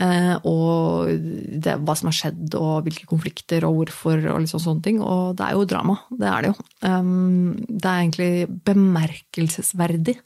Eh, 0.00 0.34
og 0.48 1.10
det, 1.10 1.76
hva 1.82 1.96
som 1.98 2.10
har 2.10 2.16
skjedd, 2.16 2.54
og 2.58 2.86
hvilke 2.86 3.08
konflikter, 3.10 3.66
og 3.68 3.80
hvorfor, 3.80 4.22
og 4.32 4.40
liksom 4.44 4.62
sånne 4.62 4.86
ting. 4.86 5.02
Og 5.02 5.36
det 5.38 5.48
er 5.48 5.58
jo 5.58 5.68
drama. 5.68 5.98
Det 6.10 6.30
er 6.30 6.46
det 6.46 6.52
jo. 6.52 6.56
Um, 6.86 7.52
det 7.66 7.84
er 7.84 8.00
egentlig 8.00 8.32
bemerkelsesverdig 8.70 10.18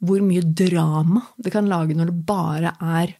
hvor 0.00 0.22
mye 0.24 0.40
drama 0.56 1.26
det 1.36 1.52
kan 1.52 1.68
lage 1.68 1.92
når 1.96 2.08
det 2.08 2.22
bare 2.28 2.72
er 2.80 3.18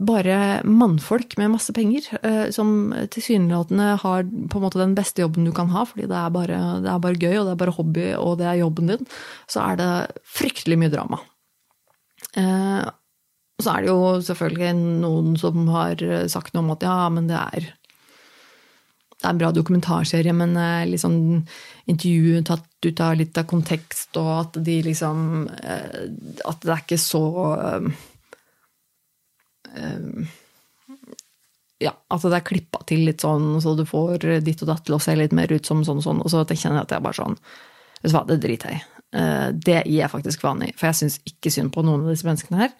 bare 0.00 0.62
mannfolk 0.64 1.36
med 1.36 1.52
masse 1.52 1.72
penger, 1.76 2.06
eh, 2.22 2.48
som 2.54 2.94
tilsynelatende 3.12 3.98
har 4.00 4.22
på 4.24 4.58
en 4.58 4.64
måte 4.64 4.80
den 4.80 4.94
beste 4.96 5.20
jobben 5.20 5.44
du 5.44 5.52
kan 5.56 5.68
ha, 5.74 5.84
fordi 5.88 6.08
det 6.08 6.16
er, 6.16 6.30
bare, 6.32 6.60
det 6.80 6.88
er, 6.88 7.02
bare, 7.04 7.20
gøy, 7.20 7.34
og 7.36 7.44
det 7.44 7.52
er 7.52 7.60
bare 7.64 7.76
hobby, 7.76 8.06
og 8.16 8.38
det 8.40 8.48
er 8.48 8.62
jobben 8.62 8.94
din, 8.94 9.10
så 9.50 9.66
er 9.66 9.80
det 9.80 9.90
fryktelig 10.38 10.80
mye 10.80 10.94
drama. 10.94 11.20
Eh, 12.32 12.88
og 13.60 13.66
så 13.66 13.74
er 13.74 13.84
det 13.84 13.92
jo 13.92 14.00
selvfølgelig 14.24 14.72
noen 15.04 15.36
som 15.36 15.68
har 15.68 16.00
sagt 16.32 16.54
noe 16.54 16.64
om 16.64 16.72
at 16.72 16.86
ja, 16.86 16.96
men 17.12 17.28
det 17.28 17.36
er 17.36 17.68
det 19.20 19.26
er 19.28 19.34
en 19.34 19.40
bra 19.42 19.50
dokumentarserie, 19.52 20.32
men 20.32 20.54
liksom 20.88 21.12
intervjuet 21.92 22.46
tatt 22.48 22.86
ut 22.86 23.02
av 23.04 23.18
litt 23.20 23.36
av 23.36 23.44
kontekst, 23.50 24.16
og 24.16 24.30
at 24.32 24.56
de 24.64 24.78
liksom 24.86 25.44
At 25.52 26.62
det 26.64 26.72
er 26.72 26.80
ikke 26.80 26.96
så 26.96 27.20
ja, 31.80 31.92
at 31.92 32.24
det 32.26 32.36
er 32.36 32.46
klippa 32.46 32.82
til 32.88 33.06
litt 33.08 33.24
sånn, 33.24 33.54
så 33.62 33.74
du 33.78 33.86
får 33.88 34.42
ditt 34.44 34.62
og 34.64 34.70
datt 34.72 34.84
til 34.86 34.96
å 34.96 35.02
se 35.02 35.14
litt 35.16 35.34
mer 35.36 35.52
ut 35.52 35.66
som 35.66 35.84
sånn 35.86 36.02
og 36.02 36.06
sånn, 36.06 36.22
og 36.24 36.32
så 36.32 36.44
kjenner 36.48 36.82
jeg 36.82 36.88
at 36.88 36.96
jeg 36.96 37.06
bare 37.08 37.22
sånn 37.22 37.38
Vet 38.00 38.14
du 38.14 38.16
hva, 38.16 38.22
det 38.24 38.38
driter 38.40 38.70
jeg 38.72 38.80
i. 38.80 39.00
Eh, 39.10 39.48
det 39.52 39.80
gir 39.88 39.98
jeg 40.04 40.12
faktisk 40.12 40.44
i, 40.46 40.70
for 40.78 40.88
jeg 40.88 40.98
syns 41.00 41.18
ikke 41.26 41.50
synd 41.52 41.72
på 41.74 41.82
noen 41.84 42.06
av 42.06 42.12
disse 42.12 42.24
menneskene 42.24 42.62
her. 42.62 42.74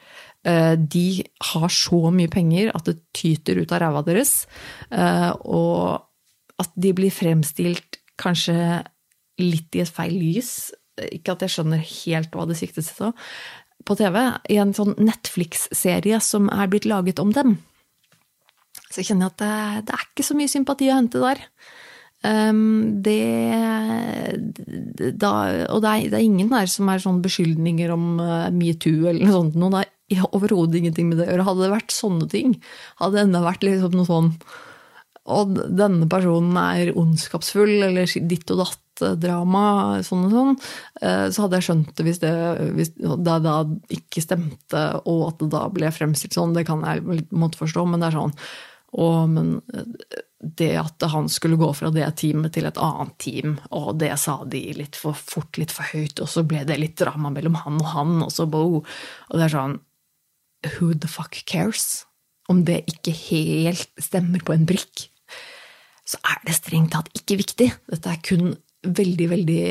Eh, 0.46 0.74
de 0.78 1.24
har 1.50 1.68
så 1.74 2.12
mye 2.14 2.30
penger 2.30 2.70
at 2.72 2.86
det 2.86 3.00
tyter 3.16 3.60
ut 3.60 3.74
av 3.74 3.82
ræva 3.82 4.04
deres, 4.06 4.46
eh, 4.90 5.30
og 5.44 6.06
at 6.62 6.72
de 6.76 6.94
blir 6.96 7.12
fremstilt 7.12 7.98
kanskje 8.20 8.56
litt 9.40 9.76
i 9.76 9.82
et 9.82 9.92
feil 9.92 10.14
lys. 10.14 10.70
Ikke 11.10 11.34
at 11.34 11.44
jeg 11.44 11.56
skjønner 11.56 11.82
helt 11.82 12.32
hva 12.36 12.46
det 12.48 12.58
siktes 12.60 12.92
til, 12.94 13.12
på 13.86 13.96
TV 13.98 14.16
i 14.52 14.58
en 14.60 14.72
sånn 14.76 14.94
Netflix-serie 15.00 16.20
som 16.24 16.48
er 16.52 16.70
blitt 16.70 16.88
laget 16.88 17.22
om 17.22 17.32
dem. 17.34 17.58
Så 18.90 19.00
jeg 19.00 19.12
kjenner 19.12 19.30
at 19.30 19.38
det, 19.40 19.52
det 19.88 19.94
er 19.94 20.08
ikke 20.08 20.26
så 20.26 20.36
mye 20.38 20.50
sympati 20.50 20.90
å 20.90 20.98
hente 20.98 21.22
der. 21.22 21.44
Um, 22.20 23.00
det, 23.00 23.16
da, 25.16 25.30
Og 25.72 25.78
det 25.80 25.88
er, 25.88 26.02
det 26.12 26.18
er, 26.18 26.24
ingen 26.26 26.50
her 26.52 26.66
som 26.68 26.90
er 26.92 27.00
sånn 27.00 27.22
beskyldninger 27.24 27.92
om 27.94 28.18
uh, 28.20 28.50
metoo 28.52 29.06
eller 29.08 29.24
noe 29.24 29.36
sånt. 29.38 29.56
Noe. 29.60 29.84
Det 30.10 30.18
er 30.18 30.34
overhodet 30.36 30.82
ingenting 30.82 31.08
med 31.08 31.20
det 31.20 31.28
å 31.28 31.32
gjøre. 31.32 31.46
Hadde 31.48 31.64
det 31.64 31.72
vært 31.76 31.94
sånne 31.94 32.28
ting, 32.32 32.58
hadde 33.00 33.16
det 33.16 33.24
enda 33.28 33.44
vært 33.46 33.64
liksom 33.64 33.96
noe 33.96 34.08
sånn 34.08 34.30
Og 35.30 35.54
denne 35.78 36.08
personen 36.10 36.58
er 36.60 36.92
ondskapsfull, 36.98 37.76
eller 37.88 38.10
ditt 38.28 38.52
og 38.52 38.64
datt-drama, 39.02 39.64
sånn 40.06 40.26
og 40.28 40.34
sånn, 40.34 40.56
uh, 41.02 41.26
så 41.32 41.44
hadde 41.44 41.60
jeg 41.60 41.68
skjønt 41.68 41.92
det 41.98 42.06
hvis 42.06 42.22
det, 42.22 42.32
da 43.26 43.58
ikke 43.96 44.24
stemte, 44.24 44.86
og 45.04 45.28
at 45.28 45.44
det 45.44 45.52
da 45.56 45.66
ble 45.72 45.92
fremstilt 45.94 46.36
sånn. 46.36 46.56
Det 46.56 46.66
kan 46.68 46.84
jeg 46.86 47.24
måtte 47.30 47.60
forstå, 47.60 47.86
men 47.88 48.02
det 48.02 48.10
er 48.10 48.20
sånn. 48.20 48.36
Og, 48.98 49.30
men 49.30 49.52
det 50.40 50.72
at 50.80 51.04
han 51.12 51.28
skulle 51.28 51.58
gå 51.60 51.68
fra 51.76 51.90
det 51.94 52.06
teamet 52.18 52.54
til 52.56 52.66
et 52.66 52.80
annet 52.80 53.12
team, 53.22 53.58
og 53.76 53.98
det 54.00 54.12
sa 54.18 54.40
de 54.48 54.62
litt 54.76 54.96
for 54.98 55.16
fort, 55.16 55.58
litt 55.60 55.72
for 55.74 55.86
høyt, 55.92 56.22
og 56.22 56.30
så 56.32 56.44
ble 56.48 56.64
det 56.66 56.78
litt 56.80 56.96
drama 56.98 57.32
mellom 57.34 57.58
han 57.60 57.78
og 57.82 57.90
han, 57.92 58.16
og 58.24 58.32
så 58.34 58.48
bo. 58.50 58.80
Og 58.80 59.34
det 59.36 59.46
er 59.46 59.56
sånn 59.56 59.78
Who 60.74 60.92
the 60.92 61.08
fuck 61.08 61.38
cares? 61.48 62.04
Om 62.50 62.64
det 62.68 62.82
ikke 62.90 63.14
helt 63.14 63.88
stemmer 64.00 64.42
på 64.44 64.56
en 64.56 64.66
brikk, 64.68 65.06
så 66.08 66.18
er 66.26 66.40
det 66.44 66.56
strengt 66.56 66.92
tatt 66.96 67.12
ikke 67.16 67.38
viktig. 67.40 67.68
Dette 67.92 68.10
er 68.10 68.24
kun 68.26 68.56
veldig, 68.86 69.28
veldig 69.30 69.62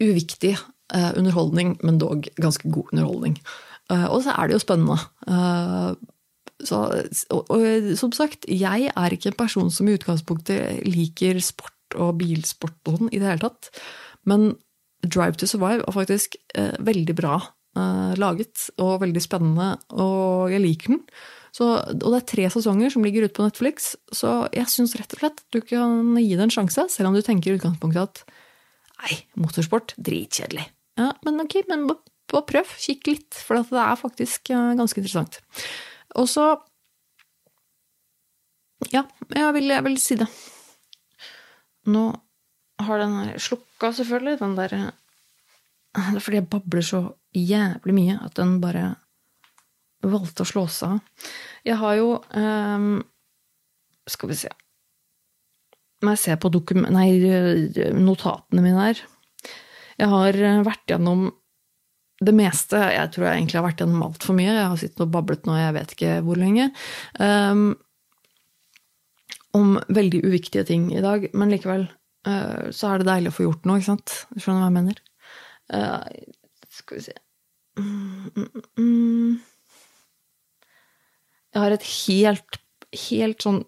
uviktig 0.00 0.54
eh, 0.54 1.10
underholdning, 1.16 1.76
men 1.84 2.00
dog 2.00 2.28
ganske 2.40 2.70
god 2.72 2.92
underholdning. 2.92 3.36
Eh, 3.90 4.06
og 4.06 4.24
så 4.24 4.34
er 4.36 4.48
det 4.48 4.56
jo 4.56 4.64
spennende. 4.64 4.98
Eh, 5.28 5.92
så, 6.64 6.80
og, 7.32 7.52
og, 7.52 7.92
som 7.96 8.12
sagt, 8.12 8.48
jeg 8.48 8.90
er 8.92 9.14
ikke 9.14 9.32
en 9.32 9.38
person 9.38 9.70
som 9.72 9.88
i 9.88 9.96
utgangspunktet 9.96 10.82
liker 10.88 11.40
sport 11.44 11.96
og 11.98 12.18
bilsport 12.20 12.90
og 12.90 12.98
sånn 13.00 13.14
i 13.14 13.20
det 13.20 13.30
hele 13.30 13.44
tatt. 13.48 13.70
Men 14.28 14.52
Drive 15.00 15.40
to 15.40 15.48
Survive 15.48 15.86
er 15.86 15.96
faktisk 15.96 16.36
eh, 16.58 16.76
veldig 16.84 17.16
bra 17.16 17.38
eh, 17.40 18.12
laget 18.20 18.68
og 18.82 19.00
veldig 19.04 19.22
spennende, 19.24 19.72
og 19.96 20.52
jeg 20.52 20.64
liker 20.64 20.94
den. 20.94 21.04
Så, 21.56 21.66
og 21.82 22.06
det 22.06 22.18
er 22.20 22.28
tre 22.30 22.46
sesonger 22.54 22.92
som 22.94 23.04
ligger 23.06 23.26
ute 23.26 23.34
på 23.36 23.46
Netflix, 23.46 23.94
så 24.14 24.44
jeg 24.54 24.70
syns 24.70 24.94
rett 24.98 25.16
og 25.16 25.22
slett 25.22 25.42
du 25.50 25.58
kan 25.64 26.14
gi 26.20 26.36
det 26.36 26.46
en 26.46 26.54
sjanse, 26.54 26.86
selv 26.92 27.10
om 27.10 27.16
du 27.16 27.24
tenker 27.26 27.50
i 27.50 27.58
utgangspunktet 27.58 28.02
at 28.04 28.22
nei, 29.00 29.18
motorsport, 29.40 29.96
dritkjedelig. 29.98 30.68
Ja, 31.00 31.10
men 31.26 31.42
ok, 31.42 31.60
men 31.70 31.88
bare 31.90 32.46
prøv, 32.46 32.72
kikk 32.78 33.10
litt, 33.10 33.34
for 33.34 33.58
det 33.58 33.82
er 33.82 33.98
faktisk 33.98 34.52
eh, 34.54 34.72
ganske 34.78 35.02
interessant. 35.02 35.40
Og 36.18 36.30
så 36.30 36.52
Ja, 38.90 39.02
jeg 39.36 39.52
vil, 39.52 39.68
jeg 39.68 39.84
vil 39.84 39.96
si 40.00 40.16
det. 40.16 40.26
Nå 41.92 42.04
har 42.80 43.02
den 43.02 43.34
slukka, 43.36 43.90
selvfølgelig, 43.92 44.38
den 44.40 44.56
der 44.56 44.72
Det 44.72 46.16
er 46.16 46.22
fordi 46.22 46.38
jeg 46.38 46.48
babler 46.48 46.86
så 46.86 47.00
jævlig 47.34 47.94
mye 47.94 48.18
at 48.24 48.36
den 48.38 48.60
bare 48.62 48.94
valgte 50.06 50.44
å 50.44 50.48
slå 50.48 50.64
seg 50.70 50.96
av. 50.96 51.28
Jeg 51.66 51.76
har 51.80 51.96
jo 51.98 52.12
um, 52.32 52.92
Skal 54.08 54.30
vi 54.30 54.38
se 54.38 54.50
Når 56.00 56.16
jeg 56.16 56.22
ser 56.22 56.38
på 56.40 56.52
nei, 56.88 57.08
notatene 57.98 58.64
mine 58.64 58.86
her 58.86 59.02
Jeg 60.00 60.08
har 60.08 60.40
vært 60.64 60.94
gjennom 60.94 61.28
det 62.24 62.34
meste 62.36 62.80
Jeg 62.94 63.12
tror 63.12 63.28
jeg 63.28 63.38
egentlig 63.38 63.60
har 63.60 63.68
vært 63.68 63.84
gjennom 63.84 64.02
altfor 64.08 64.36
mye. 64.36 64.50
Jeg 64.52 64.66
har 64.72 64.80
sittet 64.80 65.04
og 65.04 65.12
bablet 65.14 65.46
nå, 65.48 65.54
jeg 65.56 65.76
vet 65.76 65.94
ikke 65.94 66.16
hvor 66.26 66.40
lenge. 66.40 66.66
Um, 67.16 67.70
om 69.56 69.78
veldig 69.88 70.20
uviktige 70.28 70.66
ting 70.68 70.90
i 70.94 71.00
dag, 71.02 71.24
men 71.32 71.50
likevel 71.50 71.86
uh, 72.28 72.68
så 72.76 72.90
er 72.90 73.00
det 73.00 73.08
deilig 73.08 73.32
å 73.32 73.36
få 73.38 73.46
gjort 73.46 73.64
noe, 73.66 73.80
ikke 73.80 73.88
sant? 73.88 74.16
Skjønner 74.36 74.60
Du 74.60 74.66
hva 74.66 74.68
jeg 74.68 74.76
mener? 74.76 75.00
Uh, 75.72 76.36
skal 76.70 77.00
vi 77.00 77.06
se 77.08 77.16
mm, 77.80 78.30
mm, 78.36 78.62
mm. 78.78 79.49
Jeg 81.50 81.62
har 81.64 81.74
et 81.74 81.86
helt, 82.06 82.60
helt 83.08 83.42
sånn 83.42 83.60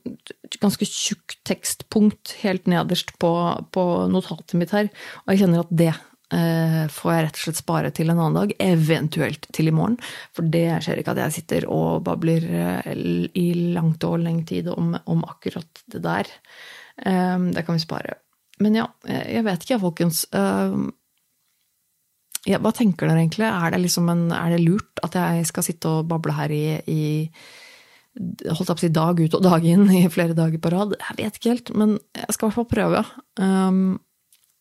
ganske 0.62 0.87
tjukt 0.87 1.38
tekstpunkt 1.49 2.37
helt 2.42 2.71
nederst 2.71 3.14
på, 3.23 3.33
på 3.75 3.85
notatet 4.12 4.57
mitt 4.59 4.75
her, 4.75 4.90
og 5.25 5.35
jeg 5.35 5.45
kjenner 5.45 5.64
at 5.64 5.77
det 5.83 5.92
Eh, 6.33 6.85
får 6.88 7.12
jeg 7.12 7.25
rett 7.27 7.37
og 7.37 7.42
slett 7.45 7.59
spare 7.61 7.90
til 7.92 8.09
en 8.09 8.16
annen 8.16 8.38
dag, 8.38 8.53
eventuelt 8.64 9.45
til 9.53 9.68
i 9.68 9.75
morgen. 9.75 9.99
For 10.33 10.49
det 10.49 10.81
skjer 10.85 11.03
ikke 11.03 11.12
at 11.12 11.21
jeg 11.27 11.37
sitter 11.37 11.66
og 11.68 12.05
babler 12.07 12.47
eh, 12.49 12.92
i 13.37 13.49
langt 13.75 14.05
og 14.09 14.23
lenge 14.23 14.47
tid 14.49 14.71
om, 14.73 14.95
om, 14.97 15.27
akkurat 15.29 15.85
det 15.92 16.01
der. 16.07 16.31
Eh, 17.05 17.37
det 17.53 17.66
kan 17.66 17.77
vi 17.77 17.85
spare. 17.85 18.16
Men 18.64 18.81
ja, 18.81 18.87
jeg 19.05 19.45
vet 19.45 19.64
ikke, 19.64 19.81
folkens. 19.83 20.25
Ja, 22.47 22.59
hva 22.62 22.73
tenker 22.75 23.09
dere 23.09 23.23
egentlig? 23.23 23.47
Er 23.49 23.73
det, 23.75 23.81
liksom 23.83 24.09
en, 24.12 24.25
er 24.35 24.55
det 24.55 24.62
lurt 24.62 25.03
at 25.03 25.16
jeg 25.18 25.47
skal 25.51 25.66
sitte 25.66 25.90
og 25.90 26.09
bable 26.11 26.35
her 26.37 26.53
i, 26.55 26.64
i 26.90 27.03
holdt 28.12 28.61
jeg 28.61 28.68
på 28.68 28.75
å 28.75 28.83
si 28.83 28.92
dag 28.92 29.20
ut 29.20 29.35
og 29.38 29.44
dag 29.44 29.64
inn 29.64 29.87
i 29.88 30.05
flere 30.12 30.37
dager 30.37 30.61
på 30.61 30.72
rad? 30.72 30.94
Jeg 31.01 31.18
vet 31.18 31.38
ikke 31.38 31.53
helt, 31.55 31.72
men 31.79 31.96
jeg 32.16 32.37
skal 32.37 32.46
i 32.46 32.48
hvert 32.51 32.59
fall 32.59 32.70
prøve. 32.70 33.03
Um, 33.40 33.83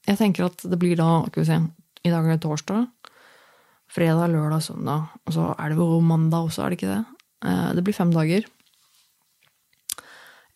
jeg 0.08 0.20
tenker 0.22 0.48
at 0.48 0.64
det 0.64 0.80
blir 0.80 0.96
da 1.00 1.22
skal 1.28 1.44
vi 1.44 1.50
se, 1.50 1.60
I 2.08 2.14
dag 2.14 2.26
er 2.26 2.38
det 2.38 2.44
torsdag. 2.46 2.88
Fredag, 3.92 4.32
lørdag, 4.32 4.64
søndag. 4.64 5.12
Og 5.28 5.36
så 5.36 5.50
er 5.60 5.72
det 5.72 5.82
jo 5.82 6.00
mandag 6.00 6.48
også, 6.48 6.64
er 6.64 6.72
det 6.72 6.80
ikke 6.80 6.94
det? 6.94 7.02
Uh, 7.44 7.70
det 7.76 7.84
blir 7.84 7.98
fem 7.98 8.14
dager. 8.16 8.48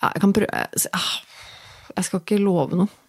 Ja, 0.01 0.11
jeg 0.11 0.21
kan 0.21 0.33
prøve 0.35 0.61
ah, 0.93 1.11
Jeg 1.95 2.07
skal 2.07 2.21
ikke 2.21 2.39
love 2.43 2.79
noe. 2.79 3.01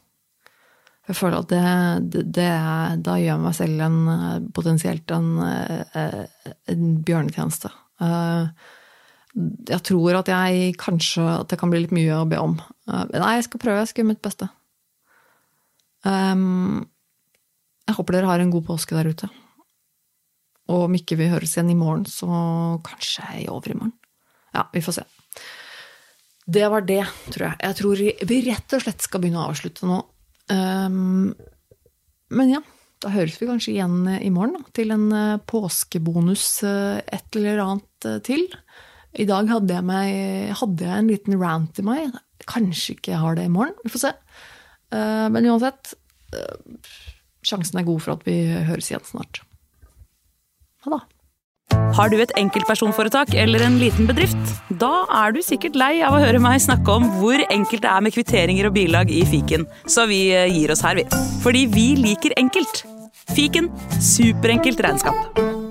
Jeg 1.06 1.14
føler 1.14 1.38
at 1.38 1.50
det, 1.50 1.62
det, 2.10 2.22
det 2.34 2.50
Da 3.06 3.14
gjør 3.20 3.28
jeg 3.28 3.42
meg 3.44 3.54
selv 3.54 3.82
en 3.86 3.98
potensielt 4.54 5.12
en, 5.14 5.28
eh, 5.38 6.24
en 6.72 6.88
bjørnetjeneste. 7.06 7.70
Eh, 8.02 8.72
jeg 9.36 9.82
tror 9.84 10.16
at 10.16 10.30
jeg 10.32 10.76
kanskje 10.80 11.24
At 11.42 11.50
det 11.52 11.58
kan 11.60 11.68
bli 11.68 11.82
litt 11.82 11.92
mye 11.92 12.22
å 12.22 12.28
be 12.28 12.38
om. 12.40 12.54
Nei, 12.88 13.34
jeg 13.36 13.48
skal 13.48 13.60
prøve. 13.60 13.82
Jeg 13.82 13.90
skal 13.90 14.02
gjøre 14.02 14.12
mitt 14.14 14.22
beste. 14.24 14.48
Um, 16.06 16.86
jeg 17.86 17.98
håper 17.98 18.16
dere 18.16 18.30
har 18.30 18.42
en 18.42 18.52
god 18.54 18.66
påske 18.68 18.96
der 18.96 19.10
ute. 19.10 19.28
Og 20.72 20.86
om 20.88 20.96
ikke 20.98 21.18
vi 21.18 21.28
høres 21.30 21.54
igjen 21.54 21.70
i 21.70 21.78
morgen, 21.78 22.06
så 22.10 22.26
kanskje 22.86 23.26
i 23.42 23.46
overmorgen. 23.50 23.94
Ja, 24.56 24.66
vi 24.72 24.82
får 24.82 24.98
se. 24.98 25.04
Det 26.46 26.66
var 26.70 26.86
det, 26.86 27.02
tror 27.34 27.48
jeg. 27.48 27.58
Jeg 27.62 27.78
tror 27.80 28.02
vi 28.30 28.40
rett 28.46 28.74
og 28.74 28.82
slett 28.82 29.04
skal 29.04 29.22
begynne 29.22 29.42
å 29.42 29.50
avslutte 29.50 29.86
nå. 29.86 30.00
Um, 30.50 31.34
men 32.34 32.52
ja, 32.54 32.62
da 33.02 33.10
høres 33.14 33.38
vi 33.40 33.48
kanskje 33.50 33.74
igjen 33.74 33.98
i 34.16 34.30
morgen 34.34 34.58
da, 34.58 34.70
til 34.74 34.94
en 34.94 35.06
uh, 35.12 35.42
påskebonus 35.46 36.46
uh, 36.66 37.02
et 37.02 37.38
eller 37.38 37.62
annet 37.66 38.10
til. 38.26 38.46
I 39.16 39.26
dag 39.28 39.48
hadde 39.48 39.78
jeg, 39.78 39.86
meg, 39.86 40.52
hadde 40.60 40.84
jeg 40.84 41.02
en 41.02 41.10
liten 41.10 41.40
rant 41.40 41.80
i 41.80 41.84
meg. 41.86 42.16
Kanskje 42.46 42.96
ikke 42.96 43.14
jeg 43.14 43.22
har 43.22 43.38
det 43.38 43.46
i 43.48 43.52
morgen. 43.52 43.76
Vi 43.84 43.92
får 43.94 44.04
se. 44.04 44.14
Eh, 44.92 45.26
men 45.32 45.48
uansett, 45.48 45.94
eh, 46.36 46.78
sjansen 47.46 47.80
er 47.80 47.88
god 47.88 48.02
for 48.04 48.16
at 48.16 48.26
vi 48.28 48.38
høres 48.68 48.90
igjen 48.92 49.06
snart. 49.08 49.40
Ha 50.84 50.98
det. 50.98 51.04
Har 51.96 52.10
du 52.12 52.18
et 52.20 52.32
enkeltpersonforetak 52.38 53.32
eller 53.34 53.64
en 53.66 53.78
liten 53.80 54.06
bedrift? 54.06 54.52
Da 54.78 55.06
er 55.24 55.34
du 55.34 55.40
sikkert 55.42 55.78
lei 55.78 55.98
av 56.04 56.14
å 56.14 56.20
høre 56.22 56.42
meg 56.42 56.60
snakke 56.62 56.94
om 56.94 57.08
hvor 57.18 57.42
enkelt 57.48 57.82
det 57.82 57.90
er 57.90 58.04
med 58.04 58.14
kvitteringer 58.14 58.68
og 58.68 58.76
bilag 58.76 59.10
i 59.10 59.24
fiken, 59.26 59.66
så 59.88 60.06
vi 60.10 60.26
eh, 60.36 60.50
gir 60.52 60.74
oss 60.74 60.84
her, 60.86 61.00
vi. 61.00 61.06
Fordi 61.42 61.66
vi 61.72 61.88
liker 61.98 62.36
enkelt. 62.38 62.84
Fiken 63.34 63.72
superenkelt 63.98 64.84
regnskap. 64.86 65.65